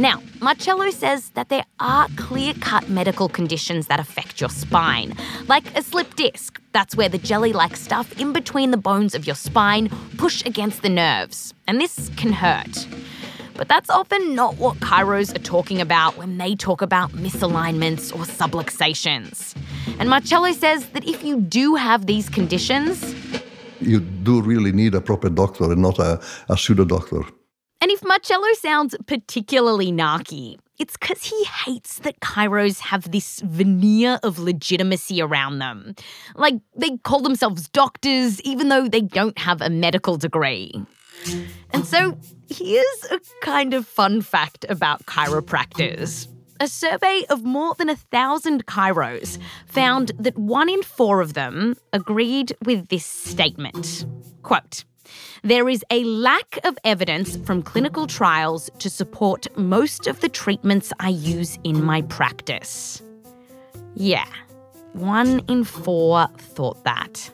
Now, 0.00 0.22
Marcello 0.40 0.88
says 0.88 1.28
that 1.34 1.50
there 1.50 1.66
are 1.78 2.08
clear 2.16 2.54
cut 2.54 2.88
medical 2.88 3.28
conditions 3.28 3.86
that 3.88 4.00
affect 4.00 4.40
your 4.40 4.48
spine, 4.48 5.12
like 5.46 5.76
a 5.76 5.82
slip 5.82 6.16
disc, 6.16 6.58
That's 6.72 6.96
where 6.96 7.10
the 7.10 7.18
jelly 7.18 7.52
like 7.52 7.76
stuff 7.76 8.18
in 8.18 8.32
between 8.32 8.70
the 8.70 8.78
bones 8.78 9.14
of 9.14 9.26
your 9.26 9.36
spine 9.36 9.90
push 10.16 10.42
against 10.46 10.80
the 10.80 10.88
nerves, 10.88 11.52
and 11.66 11.78
this 11.78 12.10
can 12.16 12.32
hurt. 12.32 12.86
But 13.58 13.68
that's 13.68 13.90
often 13.90 14.34
not 14.34 14.56
what 14.56 14.76
chiros 14.78 15.36
are 15.36 15.44
talking 15.44 15.82
about 15.82 16.16
when 16.16 16.38
they 16.38 16.54
talk 16.54 16.80
about 16.80 17.12
misalignments 17.12 18.10
or 18.10 18.24
subluxations. 18.24 19.54
And 19.98 20.08
Marcello 20.08 20.52
says 20.52 20.88
that 20.94 21.06
if 21.06 21.22
you 21.22 21.42
do 21.42 21.74
have 21.74 22.06
these 22.06 22.30
conditions, 22.30 23.14
You 23.80 24.00
do 24.00 24.40
really 24.40 24.72
need 24.72 24.94
a 24.94 25.00
proper 25.02 25.28
doctor 25.28 25.64
and 25.64 25.82
not 25.82 25.98
a, 25.98 26.20
a 26.48 26.56
pseudo 26.56 26.86
doctor. 26.86 27.22
And 27.80 27.90
if 27.90 28.04
Marcello 28.04 28.52
sounds 28.54 28.94
particularly 29.06 29.90
narky, 29.90 30.58
it's 30.78 30.96
because 30.96 31.24
he 31.24 31.44
hates 31.44 31.98
that 32.00 32.20
chiros 32.20 32.80
have 32.80 33.10
this 33.10 33.40
veneer 33.40 34.18
of 34.22 34.38
legitimacy 34.38 35.20
around 35.20 35.58
them. 35.58 35.94
Like 36.34 36.54
they 36.74 36.96
call 36.98 37.20
themselves 37.20 37.68
doctors, 37.68 38.40
even 38.42 38.68
though 38.68 38.88
they 38.88 39.02
don't 39.02 39.38
have 39.38 39.60
a 39.60 39.68
medical 39.68 40.16
degree. 40.16 40.72
And 41.72 41.86
so 41.86 42.18
here's 42.48 43.04
a 43.10 43.20
kind 43.42 43.74
of 43.74 43.86
fun 43.86 44.22
fact 44.22 44.64
about 44.68 45.04
chiropractors. 45.04 46.28
A 46.60 46.68
survey 46.68 47.24
of 47.30 47.42
more 47.44 47.74
than 47.74 47.88
a 47.88 47.96
thousand 47.96 48.66
chiros 48.66 49.38
found 49.66 50.12
that 50.18 50.36
one 50.36 50.68
in 50.68 50.82
four 50.82 51.20
of 51.20 51.34
them 51.34 51.76
agreed 51.92 52.54
with 52.64 52.88
this 52.88 53.06
statement. 53.06 54.04
Quote, 54.42 54.84
there 55.42 55.68
is 55.68 55.84
a 55.90 56.04
lack 56.04 56.58
of 56.64 56.78
evidence 56.84 57.36
from 57.36 57.62
clinical 57.62 58.06
trials 58.06 58.70
to 58.78 58.90
support 58.90 59.46
most 59.56 60.06
of 60.06 60.20
the 60.20 60.28
treatments 60.28 60.92
I 61.00 61.08
use 61.08 61.58
in 61.64 61.82
my 61.82 62.02
practice. 62.02 63.02
Yeah, 63.94 64.26
one 64.92 65.40
in 65.48 65.64
four 65.64 66.28
thought 66.38 66.84
that. 66.84 67.30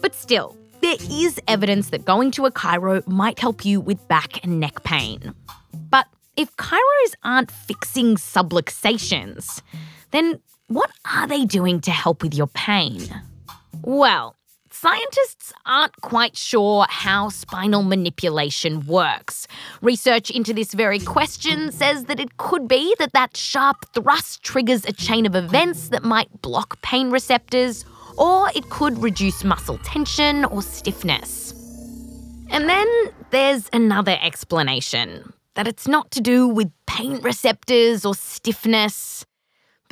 But 0.00 0.14
still, 0.14 0.56
there 0.82 0.96
is 1.10 1.40
evidence 1.48 1.90
that 1.90 2.04
going 2.04 2.30
to 2.32 2.46
a 2.46 2.50
chiro 2.50 3.06
might 3.08 3.38
help 3.38 3.64
you 3.64 3.80
with 3.80 4.06
back 4.08 4.44
and 4.44 4.60
neck 4.60 4.82
pain. 4.84 5.34
But 5.90 6.06
if 6.36 6.54
chiros 6.56 7.14
aren't 7.22 7.50
fixing 7.50 8.16
subluxations, 8.16 9.62
then 10.10 10.40
what 10.66 10.90
are 11.10 11.26
they 11.26 11.44
doing 11.44 11.80
to 11.82 11.90
help 11.90 12.22
with 12.22 12.34
your 12.34 12.48
pain? 12.48 13.00
Well, 13.82 14.36
scientists 14.84 15.50
aren't 15.64 15.98
quite 16.02 16.36
sure 16.36 16.84
how 16.90 17.30
spinal 17.30 17.82
manipulation 17.82 18.86
works. 18.86 19.48
Research 19.80 20.28
into 20.28 20.52
this 20.52 20.74
very 20.74 20.98
question 20.98 21.72
says 21.72 22.04
that 22.04 22.20
it 22.20 22.36
could 22.36 22.68
be 22.68 22.94
that 22.98 23.14
that 23.14 23.34
sharp 23.34 23.86
thrust 23.94 24.42
triggers 24.42 24.84
a 24.84 24.92
chain 24.92 25.24
of 25.24 25.34
events 25.34 25.88
that 25.88 26.04
might 26.04 26.28
block 26.42 26.82
pain 26.82 27.10
receptors, 27.10 27.86
or 28.18 28.50
it 28.54 28.68
could 28.68 29.02
reduce 29.02 29.42
muscle 29.42 29.78
tension 29.84 30.44
or 30.44 30.60
stiffness. 30.60 31.52
And 32.50 32.68
then 32.68 32.86
there's 33.30 33.70
another 33.72 34.18
explanation 34.20 35.32
that 35.54 35.66
it's 35.66 35.88
not 35.88 36.10
to 36.10 36.20
do 36.20 36.46
with 36.46 36.70
pain 36.86 37.22
receptors 37.22 38.04
or 38.04 38.14
stiffness. 38.14 39.24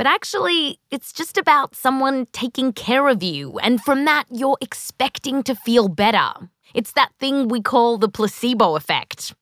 But 0.02 0.10
actually, 0.10 0.80
it's 0.90 1.12
just 1.12 1.38
about 1.38 1.76
someone 1.76 2.26
taking 2.32 2.72
care 2.72 3.06
of 3.06 3.22
you, 3.22 3.60
and 3.60 3.80
from 3.80 4.04
that, 4.06 4.24
you're 4.32 4.58
expecting 4.60 5.44
to 5.44 5.54
feel 5.54 5.86
better. 5.86 6.28
It's 6.74 6.94
that 6.94 7.12
thing 7.20 7.46
we 7.46 7.62
call 7.62 7.98
the 7.98 8.08
placebo 8.08 8.74
effect. 8.74 9.32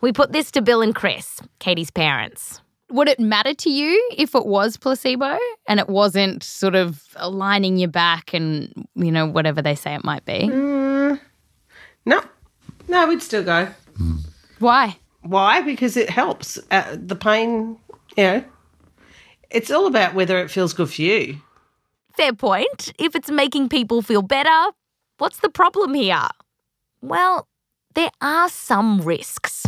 We 0.00 0.14
put 0.14 0.32
this 0.32 0.50
to 0.52 0.62
Bill 0.62 0.80
and 0.80 0.94
Chris, 0.94 1.42
Kaity's 1.60 1.90
parents. 1.90 2.62
Would 2.90 3.10
it 3.10 3.20
matter 3.20 3.52
to 3.52 3.68
you 3.68 4.02
if 4.16 4.34
it 4.34 4.46
was 4.46 4.78
placebo 4.78 5.36
and 5.66 5.78
it 5.78 5.90
wasn't 5.90 6.42
sort 6.42 6.74
of 6.74 7.02
aligning 7.16 7.76
your 7.76 7.90
back 7.90 8.32
and, 8.32 8.72
you 8.94 9.12
know, 9.12 9.26
whatever 9.26 9.60
they 9.60 9.74
say 9.74 9.94
it 9.94 10.04
might 10.04 10.24
be? 10.24 10.48
Mm, 10.48 11.20
no, 12.06 12.22
no, 12.88 13.06
we'd 13.08 13.20
still 13.20 13.44
go. 13.44 13.68
Why? 14.58 14.96
Why? 15.20 15.60
Because 15.60 15.98
it 15.98 16.08
helps. 16.08 16.58
Uh, 16.70 16.96
the 16.98 17.14
pain, 17.14 17.76
you 18.16 18.22
know, 18.22 18.44
it's 19.50 19.70
all 19.70 19.86
about 19.86 20.14
whether 20.14 20.38
it 20.38 20.50
feels 20.50 20.72
good 20.72 20.90
for 20.90 21.02
you. 21.02 21.40
Fair 22.16 22.32
point. 22.32 22.92
If 22.98 23.14
it's 23.14 23.30
making 23.30 23.68
people 23.68 24.02
feel 24.02 24.22
better, 24.22 24.72
what's 25.18 25.38
the 25.40 25.48
problem 25.48 25.94
here? 25.94 26.26
Well, 27.00 27.46
there 27.94 28.10
are 28.20 28.48
some 28.48 29.00
risks. 29.00 29.64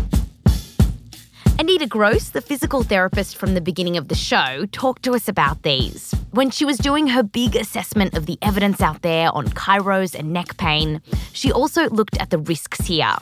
Anita 1.58 1.86
Gross, 1.86 2.30
the 2.30 2.40
physical 2.40 2.82
therapist 2.82 3.36
from 3.36 3.52
the 3.54 3.60
beginning 3.60 3.96
of 3.96 4.08
the 4.08 4.14
show, 4.14 4.64
talked 4.72 5.02
to 5.02 5.14
us 5.14 5.28
about 5.28 5.62
these. 5.62 6.14
When 6.30 6.50
she 6.50 6.64
was 6.64 6.78
doing 6.78 7.06
her 7.08 7.22
big 7.22 7.54
assessment 7.54 8.16
of 8.16 8.26
the 8.26 8.38
evidence 8.40 8.80
out 8.80 9.02
there 9.02 9.30
on 9.34 9.48
chiros 9.48 10.18
and 10.18 10.32
neck 10.32 10.56
pain, 10.56 11.02
she 11.32 11.52
also 11.52 11.88
looked 11.90 12.16
at 12.18 12.30
the 12.30 12.38
risks 12.38 12.86
here. 12.86 13.14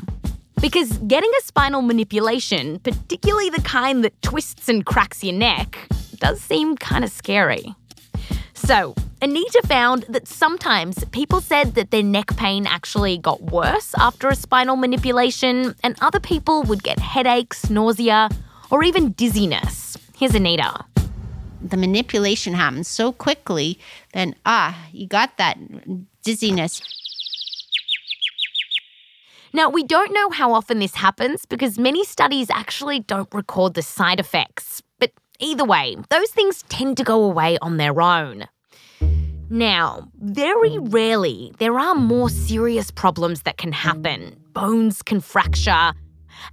Because 0.61 0.99
getting 0.99 1.31
a 1.39 1.43
spinal 1.45 1.83
manipulation, 1.83 2.81
particularly 2.81 3.51
the 3.51 3.63
kind 3.63 4.03
that 4.03 4.21
twists 4.23 4.69
and 4.69 4.85
cracks 4.85 5.23
your 5.23 5.35
neck, 5.35 5.79
does 6.17 6.41
seem 6.41 6.77
kind 6.77 7.05
of 7.05 7.11
scary. 7.11 7.75
So, 8.55 8.95
Anita 9.23 9.63
found 9.67 10.05
that 10.09 10.27
sometimes 10.27 11.05
people 11.07 11.41
said 11.41 11.75
that 11.75 11.91
their 11.93 12.03
neck 12.03 12.37
pain 12.37 12.67
actually 12.67 13.19
got 13.19 13.41
worse 13.41 13.95
after 13.99 14.29
a 14.29 14.35
spinal 14.35 14.77
manipulation, 14.77 15.77
and 15.85 15.97
other 16.01 16.21
people 16.21 16.65
would 16.65 16.83
get 16.83 16.99
headaches, 16.99 17.71
nausea, 17.71 18.29
or 18.71 18.83
even 18.83 19.13
dizziness. 19.13 19.97
Here's 20.17 20.35
Anita. 20.35 20.85
The 21.63 21.77
manipulation 21.77 22.55
happens 22.55 22.89
so 22.89 23.13
quickly, 23.13 23.79
then 24.13 24.35
ah, 24.45 24.89
you 24.93 25.07
got 25.07 25.37
that 25.39 25.57
dizziness. 26.23 26.83
Now, 29.59 29.69
we 29.69 29.83
don't 29.83 30.15
know 30.15 30.31
how 30.31 30.53
often 30.53 30.79
this 30.79 30.95
happens 30.95 31.45
because 31.45 31.81
many 31.81 32.05
studies 32.05 32.49
actually 32.49 33.01
don't 33.01 33.35
record 33.35 33.75
the 33.75 33.83
side 33.83 34.21
effects. 34.21 34.85
But 35.01 35.11
either 35.41 35.65
way, 35.65 35.97
those 36.11 36.31
things 36.31 36.63
tend 36.69 36.97
to 36.99 37.03
go 37.03 37.25
away 37.25 37.59
on 37.61 37.77
their 37.77 38.01
own. 38.01 38.45
Now, 39.51 40.07
very 40.21 40.79
rarely, 40.79 41.53
there 41.59 41.77
are 41.77 41.97
more 41.97 42.31
serious 42.31 42.93
problems 42.93 43.43
that 43.43 43.59
can 43.59 43.73
happen. 43.73 44.37
Bones 44.53 45.03
can 45.03 45.21
fracture, 45.21 45.93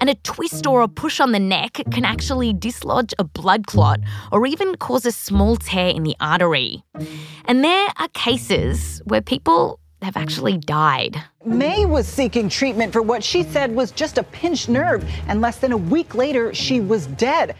and 0.02 0.10
a 0.10 0.16
twist 0.24 0.66
or 0.66 0.82
a 0.82 0.88
push 0.88 1.20
on 1.20 1.32
the 1.32 1.40
neck 1.40 1.74
can 1.92 2.06
actually 2.06 2.54
dislodge 2.54 3.14
a 3.20 3.24
blood 3.24 3.68
clot 3.68 4.00
or 4.32 4.48
even 4.48 4.78
cause 4.78 5.06
a 5.06 5.12
small 5.12 5.58
tear 5.58 5.90
in 5.90 6.02
the 6.02 6.16
artery. 6.20 6.84
And 7.46 7.64
there 7.64 7.88
are 8.00 8.08
cases 8.16 9.00
where 9.06 9.22
people 9.22 9.80
have 10.06 10.16
actually 10.16 10.58
died. 10.58 11.22
May 11.44 11.86
was 11.86 12.08
seeking 12.08 12.48
treatment 12.48 12.94
for 12.94 13.02
what 13.02 13.24
she 13.24 13.44
said 13.44 13.76
was 13.76 13.92
just 13.92 14.18
a 14.18 14.24
pinched 14.24 14.70
nerve, 14.70 15.04
and 15.28 15.42
less 15.42 15.58
than 15.58 15.72
a 15.72 15.78
week 15.78 16.16
later, 16.16 16.54
she 16.54 16.80
was 16.80 17.08
dead. 17.08 17.56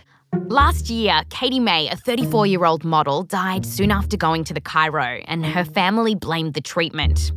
Last 0.48 0.90
year, 0.90 1.24
Katie 1.30 1.60
May, 1.60 1.90
a 1.90 1.96
34 1.96 2.46
year 2.48 2.66
old 2.66 2.84
model, 2.84 3.24
died 3.24 3.66
soon 3.66 3.92
after 3.92 4.16
going 4.16 4.44
to 4.46 4.54
the 4.54 4.62
chiro, 4.62 5.24
and 5.28 5.46
her 5.46 5.66
family 5.66 6.14
blamed 6.14 6.54
the 6.54 6.62
treatment. 6.62 7.32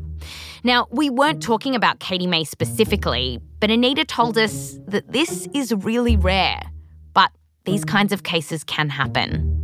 Now, 0.63 0.87
we 0.91 1.09
weren't 1.09 1.43
talking 1.43 1.75
about 1.75 2.01
Katie 2.01 2.27
May 2.27 2.45
specifically, 2.45 3.41
but 3.61 3.71
Anita 3.71 4.05
told 4.05 4.37
us 4.37 4.79
that 4.89 5.11
this 5.11 5.49
is 5.55 5.73
really 5.73 6.17
rare. 6.17 6.61
But 7.15 7.31
these 7.65 7.85
kinds 7.85 8.13
of 8.13 8.25
cases 8.25 8.65
can 8.65 8.91
happen. 8.91 9.55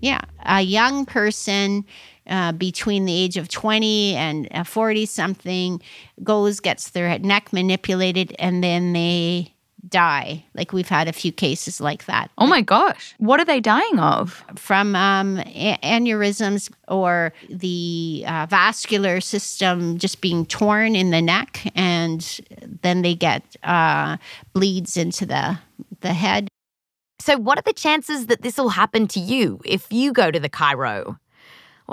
Yeah, 0.00 0.20
a 0.44 0.60
young 0.60 1.06
person 1.06 1.84
uh, 2.26 2.52
between 2.52 3.04
the 3.04 3.14
age 3.14 3.36
of 3.36 3.48
20 3.48 4.14
and 4.14 4.66
40 4.66 5.06
something 5.06 5.82
goes, 6.22 6.60
gets 6.60 6.90
their 6.90 7.18
neck 7.18 7.52
manipulated, 7.52 8.34
and 8.38 8.62
then 8.62 8.92
they 8.92 9.52
die. 9.88 10.44
Like 10.54 10.72
we've 10.72 10.88
had 10.88 11.08
a 11.08 11.12
few 11.12 11.32
cases 11.32 11.80
like 11.80 12.06
that. 12.06 12.30
Oh 12.38 12.46
my 12.46 12.62
gosh. 12.62 13.14
What 13.18 13.40
are 13.40 13.44
they 13.44 13.60
dying 13.60 13.98
of? 13.98 14.44
From 14.56 14.94
um, 14.94 15.38
a- 15.40 15.78
aneurysms 15.82 16.70
or 16.88 17.32
the 17.48 18.24
uh, 18.26 18.46
vascular 18.48 19.20
system 19.20 19.98
just 19.98 20.20
being 20.20 20.46
torn 20.46 20.94
in 20.94 21.10
the 21.10 21.22
neck, 21.22 21.70
and 21.74 22.40
then 22.82 23.02
they 23.02 23.14
get 23.14 23.56
uh, 23.62 24.16
bleeds 24.52 24.96
into 24.96 25.26
the, 25.26 25.58
the 26.00 26.12
head. 26.12 26.48
So, 27.20 27.36
what 27.36 27.58
are 27.58 27.62
the 27.62 27.72
chances 27.72 28.26
that 28.26 28.42
this 28.42 28.56
will 28.56 28.70
happen 28.70 29.06
to 29.08 29.20
you 29.20 29.60
if 29.64 29.92
you 29.92 30.12
go 30.12 30.30
to 30.30 30.40
the 30.40 30.50
chiro? 30.50 31.18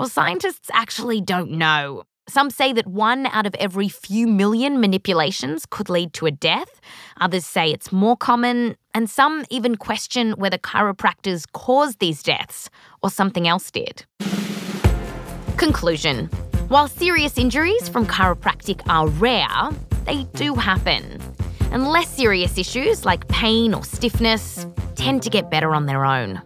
Well, 0.00 0.08
scientists 0.08 0.70
actually 0.72 1.20
don't 1.20 1.50
know. 1.50 2.04
Some 2.26 2.48
say 2.48 2.72
that 2.72 2.86
one 2.86 3.26
out 3.26 3.44
of 3.44 3.54
every 3.56 3.90
few 3.90 4.26
million 4.26 4.80
manipulations 4.80 5.66
could 5.68 5.90
lead 5.90 6.14
to 6.14 6.24
a 6.24 6.30
death. 6.30 6.80
Others 7.20 7.44
say 7.44 7.70
it's 7.70 7.92
more 7.92 8.16
common, 8.16 8.76
and 8.94 9.10
some 9.10 9.44
even 9.50 9.76
question 9.76 10.32
whether 10.38 10.56
chiropractors 10.56 11.44
caused 11.52 11.98
these 11.98 12.22
deaths 12.22 12.70
or 13.02 13.10
something 13.10 13.46
else 13.46 13.70
did. 13.70 14.06
Conclusion 15.58 16.28
While 16.68 16.88
serious 16.88 17.36
injuries 17.36 17.90
from 17.90 18.06
chiropractic 18.06 18.80
are 18.88 19.06
rare, 19.06 19.70
they 20.06 20.24
do 20.32 20.54
happen. 20.54 21.20
And 21.72 21.86
less 21.86 22.08
serious 22.08 22.56
issues 22.56 23.04
like 23.04 23.28
pain 23.28 23.74
or 23.74 23.84
stiffness 23.84 24.66
tend 24.94 25.22
to 25.24 25.28
get 25.28 25.50
better 25.50 25.74
on 25.74 25.84
their 25.84 26.06
own. 26.06 26.40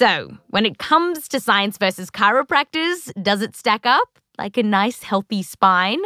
So, 0.00 0.38
when 0.46 0.64
it 0.64 0.78
comes 0.78 1.28
to 1.28 1.38
science 1.38 1.76
versus 1.76 2.10
chiropractors, 2.10 3.12
does 3.22 3.42
it 3.42 3.54
stack 3.54 3.84
up 3.84 4.18
like 4.38 4.56
a 4.56 4.62
nice, 4.62 5.02
healthy 5.02 5.42
spine? 5.42 6.00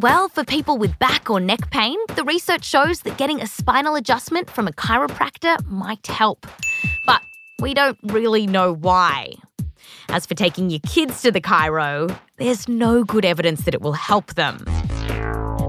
Well, 0.00 0.30
for 0.30 0.42
people 0.42 0.78
with 0.78 0.98
back 0.98 1.28
or 1.28 1.40
neck 1.40 1.70
pain, 1.70 1.98
the 2.16 2.24
research 2.24 2.64
shows 2.64 3.00
that 3.00 3.18
getting 3.18 3.42
a 3.42 3.46
spinal 3.46 3.94
adjustment 3.94 4.48
from 4.48 4.66
a 4.66 4.72
chiropractor 4.72 5.62
might 5.66 6.06
help. 6.06 6.46
But 7.04 7.20
we 7.60 7.74
don't 7.74 7.98
really 8.04 8.46
know 8.46 8.72
why. 8.72 9.34
As 10.08 10.24
for 10.24 10.34
taking 10.34 10.70
your 10.70 10.80
kids 10.80 11.20
to 11.20 11.30
the 11.30 11.42
chiro, 11.42 12.18
there's 12.38 12.68
no 12.68 13.04
good 13.04 13.26
evidence 13.26 13.64
that 13.64 13.74
it 13.74 13.82
will 13.82 13.92
help 13.92 14.32
them. 14.32 14.64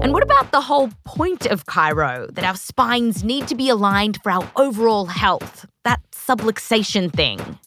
And 0.06 0.12
what 0.12 0.22
about 0.22 0.52
the 0.52 0.60
whole 0.60 0.90
point 1.04 1.46
of 1.46 1.66
chiro 1.66 2.32
that 2.32 2.44
our 2.44 2.54
spines 2.54 3.24
need 3.24 3.48
to 3.48 3.56
be 3.56 3.68
aligned 3.68 4.20
for 4.22 4.30
our 4.30 4.48
overall 4.54 5.06
health? 5.06 5.66
That 5.82 6.00
subluxation 6.12 7.12
thing. 7.12 7.58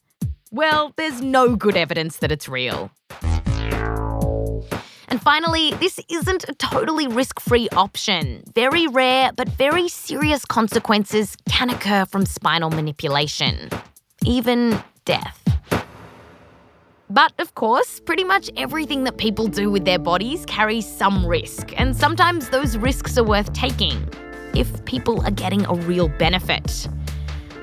Well, 0.49 0.93
there's 0.95 1.21
no 1.21 1.57
good 1.57 1.75
evidence 1.75 2.19
that 2.19 2.31
it's 2.31 2.47
real. 2.47 2.91
And 5.09 5.21
finally, 5.21 5.71
this 5.81 5.99
isn't 6.09 6.47
a 6.47 6.53
totally 6.53 7.07
risk 7.07 7.41
free 7.41 7.67
option. 7.75 8.45
Very 8.55 8.87
rare, 8.87 9.33
but 9.35 9.49
very 9.49 9.89
serious 9.89 10.45
consequences 10.45 11.35
can 11.49 11.69
occur 11.69 12.05
from 12.05 12.25
spinal 12.25 12.69
manipulation, 12.69 13.69
even 14.23 14.81
death. 15.03 15.38
But 17.11 17.33
of 17.39 17.55
course, 17.55 17.99
pretty 17.99 18.23
much 18.23 18.51
everything 18.55 19.03
that 19.05 19.17
people 19.17 19.47
do 19.47 19.71
with 19.71 19.83
their 19.83 19.97
bodies 19.97 20.45
carries 20.45 20.85
some 20.85 21.25
risk, 21.25 21.73
and 21.79 21.97
sometimes 21.97 22.49
those 22.49 22.77
risks 22.77 23.17
are 23.17 23.23
worth 23.23 23.51
taking 23.51 24.07
if 24.53 24.85
people 24.85 25.19
are 25.25 25.31
getting 25.31 25.65
a 25.65 25.73
real 25.73 26.07
benefit. 26.07 26.87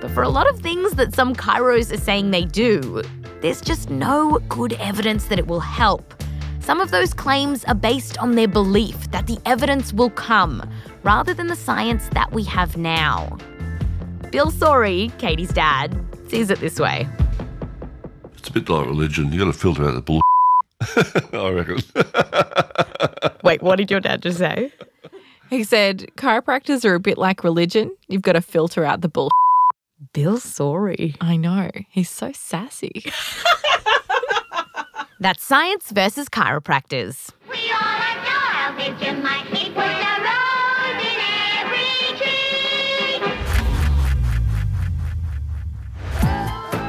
But 0.01 0.11
for 0.11 0.25
a 0.25 0.29
lot 0.29 0.49
of 0.49 0.59
things 0.59 0.95
that 0.95 1.15
some 1.15 1.33
chiros 1.33 1.93
are 1.93 2.01
saying 2.01 2.33
they 2.33 2.45
do, 2.45 3.03
there's 3.41 3.61
just 3.61 3.89
no 3.89 4.41
good 4.49 4.73
evidence 4.75 5.27
that 5.27 5.39
it 5.39 5.47
will 5.47 5.61
help. 5.61 6.13
Some 6.59 6.81
of 6.81 6.91
those 6.91 7.15
claims 7.15 7.65
are 7.67 7.75
based 7.75 8.19
on 8.19 8.33
their 8.33 8.49
belief 8.49 9.13
that 9.13 9.29
the 9.29 9.39
evidence 9.47 9.93
will 9.93 10.11
come, 10.11 10.69
rather 11.05 11.33
than 11.33 11.47
the 11.47 11.55
science 11.55 12.09
that 12.15 12.33
we 12.33 12.43
have 12.43 12.77
now. 12.77 13.39
Bill 14.33 14.51
Sawrey, 14.51 15.17
Kaity's 15.21 15.53
dad, 15.53 15.97
sees 16.29 16.51
it 16.51 16.59
this 16.59 16.81
way. 16.81 17.07
It's 18.47 18.55
a 18.55 18.61
bit 18.61 18.69
like 18.69 18.87
religion. 18.87 19.33
You 19.33 19.41
got 19.41 19.47
to 19.47 19.53
filter 19.53 19.89
out 19.89 19.95
the 19.97 20.03
bull. 20.03 20.21
I 21.33 21.51
reckon. 21.51 21.79
Wait, 23.43 23.61
what 23.61 23.75
did 23.75 23.91
your 23.91 23.99
dad 23.99 24.23
just 24.23 24.39
say? 24.39 24.73
He 25.51 25.65
said 25.65 26.07
chiropractors 26.17 26.85
are 26.85 26.95
a 26.95 27.01
bit 27.01 27.19
like 27.19 27.43
religion. 27.43 27.91
You've 28.07 28.23
got 28.23 28.35
to 28.35 28.41
filter 28.41 28.85
out 28.85 29.01
the 29.01 29.09
bull. 29.09 29.33
Bill 30.13 30.39
Sawrey. 30.39 31.17
I 31.21 31.35
know. 31.37 31.73
He's 31.91 32.09
so 32.09 32.31
sassy. 32.31 33.03
That's 35.19 35.43
science 35.43 35.91
versus 35.91 36.29
chiropractors. 36.29 37.33
We 37.51 37.59
all 37.73 37.97
adore 38.13 38.53
our 38.55 38.79
Vegemite. 38.79 39.66
It 39.66 39.66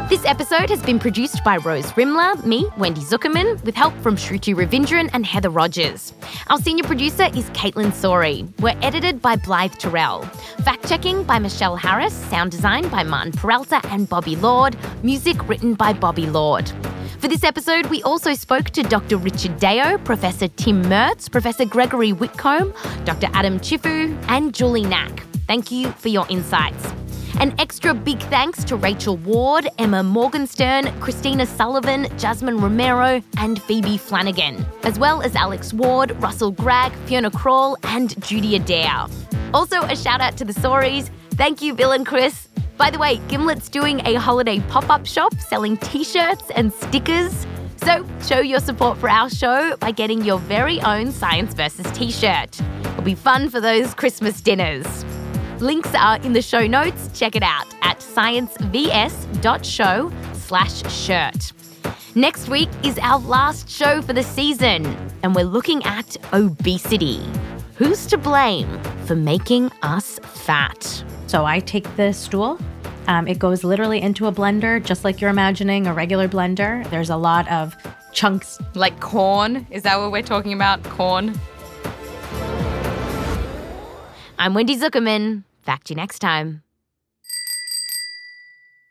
This 0.10 0.24
episode 0.24 0.70
has 0.70 0.82
been 0.82 1.00
produced 1.00 1.44
by 1.44 1.58
Rose 1.58 1.92
Rimler, 1.92 2.42
me, 2.46 2.66
Wendy 2.78 3.02
Zukerman, 3.02 3.62
with 3.66 3.76
help 3.76 3.94
from 3.96 4.16
Shruti 4.16 4.56
Ravindran 4.56 5.10
and 5.12 5.26
Heather 5.26 5.50
Rogers. 5.50 6.14
Our 6.48 6.60
senior 6.60 6.86
producer 6.86 7.26
is 7.36 7.50
Kaitlyn 7.50 7.92
Sawrey. 7.92 8.48
We're 8.62 8.78
edited 8.82 9.22
by 9.22 9.36
Blythe 9.36 9.74
Terrell. 9.74 10.22
Fact 10.64 10.88
checking 10.88 11.24
by 11.24 11.40
Michelle 11.40 11.76
Harris. 11.76 12.14
Sound 12.14 12.52
design 12.52 12.88
by 12.88 13.04
Martin 13.04 13.34
Peralta 13.34 13.82
and 13.88 14.08
Bobby 14.08 14.38
Lord. 14.38 14.78
Music 15.04 15.46
written 15.50 15.74
by 15.74 15.92
Bobby 15.92 16.26
Lord. 16.26 16.72
For 17.20 17.28
this 17.28 17.44
episode, 17.44 17.88
we 17.88 18.02
also 18.04 18.34
spoke 18.34 18.70
to 18.70 18.84
Dr. 18.84 19.18
Richard 19.18 19.60
Deyo, 19.60 20.02
Professor 20.06 20.48
Tim 20.48 20.84
Mirtz, 20.84 21.30
Professor 21.30 21.66
Gregory 21.66 22.14
Whitcomb, 22.14 22.74
Dr. 23.04 23.28
Adam 23.34 23.60
Cifu, 23.60 24.18
and 24.30 24.56
Julie 24.56 24.84
Knaak. 24.84 25.20
Thank 25.48 25.70
you 25.70 25.92
for 25.92 26.08
your 26.08 26.26
insights. 26.30 26.94
An 27.40 27.54
extra 27.60 27.94
big 27.94 28.20
thanks 28.20 28.64
to 28.64 28.76
Rachel 28.76 29.18
Ward, 29.18 29.68
Emma 29.78 30.02
Morgenstern, 30.02 30.88
Christina 31.00 31.46
Sullivan, 31.46 32.08
Jasmine 32.18 32.58
Romero, 32.58 33.22
and 33.38 33.62
Phoebe 33.62 34.00
Flanigan, 34.00 34.66
as 34.84 34.98
well 34.98 35.22
as 35.22 35.36
Alex 35.36 35.72
Ward, 35.72 36.20
Russell 36.20 36.50
Gragg, 36.50 36.94
Fiona 37.06 37.30
Croall, 37.30 37.76
and 37.84 38.20
Judy 38.24 38.56
Adair. 38.56 39.06
Also, 39.54 39.84
a 39.84 39.96
shout 39.96 40.20
out 40.20 40.36
to 40.38 40.46
the 40.46 40.54
Sawreys. 40.54 41.12
Thank 41.34 41.62
you, 41.62 41.76
Bill 41.76 41.92
and 41.92 42.08
Chris. 42.08 42.48
By 42.76 42.90
the 42.90 42.98
way, 42.98 43.18
Gimlet's 43.28 43.70
doing 43.70 44.02
a 44.08 44.16
holiday 44.16 44.60
pop 44.62 44.90
up 44.90 45.06
shop 45.06 45.36
selling 45.40 45.78
t 45.78 46.04
shirts 46.04 46.50
and 46.56 46.74
stickers. 46.74 47.46
So, 47.84 48.04
show 48.26 48.40
your 48.40 48.60
support 48.60 48.98
for 48.98 49.10
our 49.10 49.30
show 49.30 49.78
by 49.78 49.92
getting 49.92 50.24
your 50.24 50.40
very 50.40 50.82
own 50.82 51.12
Science 51.12 51.54
versus 51.54 51.86
t 51.92 52.12
shirt. 52.12 52.60
It'll 52.82 53.04
be 53.04 53.14
fun 53.14 53.52
for 53.52 53.62
those 53.62 53.94
Christmas 53.94 54.42
dinners. 54.42 55.06
Links 55.60 55.94
are 55.96 56.18
in 56.22 56.34
the 56.34 56.42
show 56.42 56.68
notes. 56.68 57.10
Check 57.18 57.36
it 57.36 57.44
out 57.44 57.66
at 57.82 58.00
sciencevs.show 58.00 60.12
slash 60.34 60.92
shirt. 60.92 61.52
Next 62.16 62.48
week 62.48 62.70
is 62.84 62.98
our 63.00 63.20
last 63.20 63.70
show 63.70 64.02
for 64.02 64.14
the 64.14 64.24
season, 64.24 64.86
and 65.24 65.36
we're 65.36 65.46
looking 65.46 65.84
at 65.84 66.18
obesity. 66.34 67.22
Who's 67.76 68.06
to 68.08 68.18
blame 68.18 68.68
for 69.06 69.16
making 69.16 69.72
us 69.82 70.20
fat? 70.24 71.04
So 71.28 71.46
I 71.46 71.60
take 71.60 71.96
the 71.96 72.14
stool. 72.14 72.60
Um, 73.08 73.28
it 73.28 73.40
goes 73.40 73.64
literally 73.64 74.02
into 74.02 74.28
a 74.28 74.32
blender, 74.32 74.84
just 74.84 75.04
like 75.04 75.22
you're 75.22 75.30
imagining 75.30 75.88
a 75.88 75.94
regular 75.94 76.28
blender. 76.28 76.88
There's 76.90 77.10
a 77.10 77.18
lot 77.18 77.50
of 77.52 77.76
chunks. 78.14 78.60
Like 78.74 79.00
corn? 79.00 79.68
Is 79.72 79.84
that 79.84 80.00
what 80.00 80.12
we're 80.12 80.24
talking 80.24 80.54
about? 80.54 80.84
Corn? 80.84 81.40
I'm 84.38 84.54
Wendy 84.54 84.76
Zukerman. 84.78 85.44
Fact 85.64 85.90
you 85.90 85.96
next 85.96 86.20
time. 86.20 86.64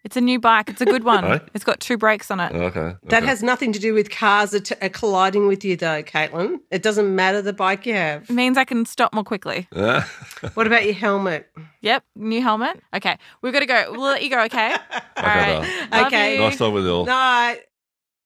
It's 0.05 0.17
a 0.17 0.21
new 0.21 0.39
bike. 0.39 0.69
It's 0.71 0.81
a 0.81 0.85
good 0.85 1.03
one. 1.03 1.25
Hey? 1.25 1.41
It's 1.53 1.65
got 1.65 1.81
two 1.81 1.97
brakes 1.99 2.31
on 2.31 2.39
it. 2.39 2.53
Okay. 2.55 2.95
That 3.05 3.25
has 3.25 3.43
nothing 3.43 3.73
to 3.73 3.81
do 3.81 3.93
with 3.93 4.09
cars 4.09 4.55
att- 4.55 4.81
uh, 4.81 4.89
colliding 4.93 5.49
with 5.49 5.65
you, 5.65 5.75
though, 5.77 6.01
Kaitlyn. 6.05 6.61
It 6.71 6.83
doesn't 6.85 7.13
matter 7.17 7.43
the 7.43 7.53
bike 7.53 7.87
you 7.87 7.95
have. 7.95 8.31
It 8.31 8.33
means 8.33 8.57
I 8.57 8.65
can 8.65 8.87
stop 8.87 9.13
more 9.15 9.25
quickly. 9.25 9.67
What 10.55 10.67
about 10.69 10.85
your 10.85 10.95
helmet? 10.95 11.51
Yep, 11.81 12.05
new 12.15 12.41
helmet. 12.41 12.81
Okay, 12.95 13.19
we've 13.43 13.53
got 13.53 13.61
to 13.61 13.67
go. 13.67 13.87
We'll 13.91 14.01
let 14.03 14.23
you 14.23 14.31
go, 14.31 14.43
okay? 14.45 14.73
All 15.17 15.25
right. 15.25 15.47
darling. 15.55 15.71
Love 15.91 16.07
Okay. 16.07 16.35
you. 16.35 16.41
Nice 16.41 16.59
talk 16.59 16.73
with 16.75 16.85
you 16.85 16.91
all. 16.93 17.05
No, 17.07 17.57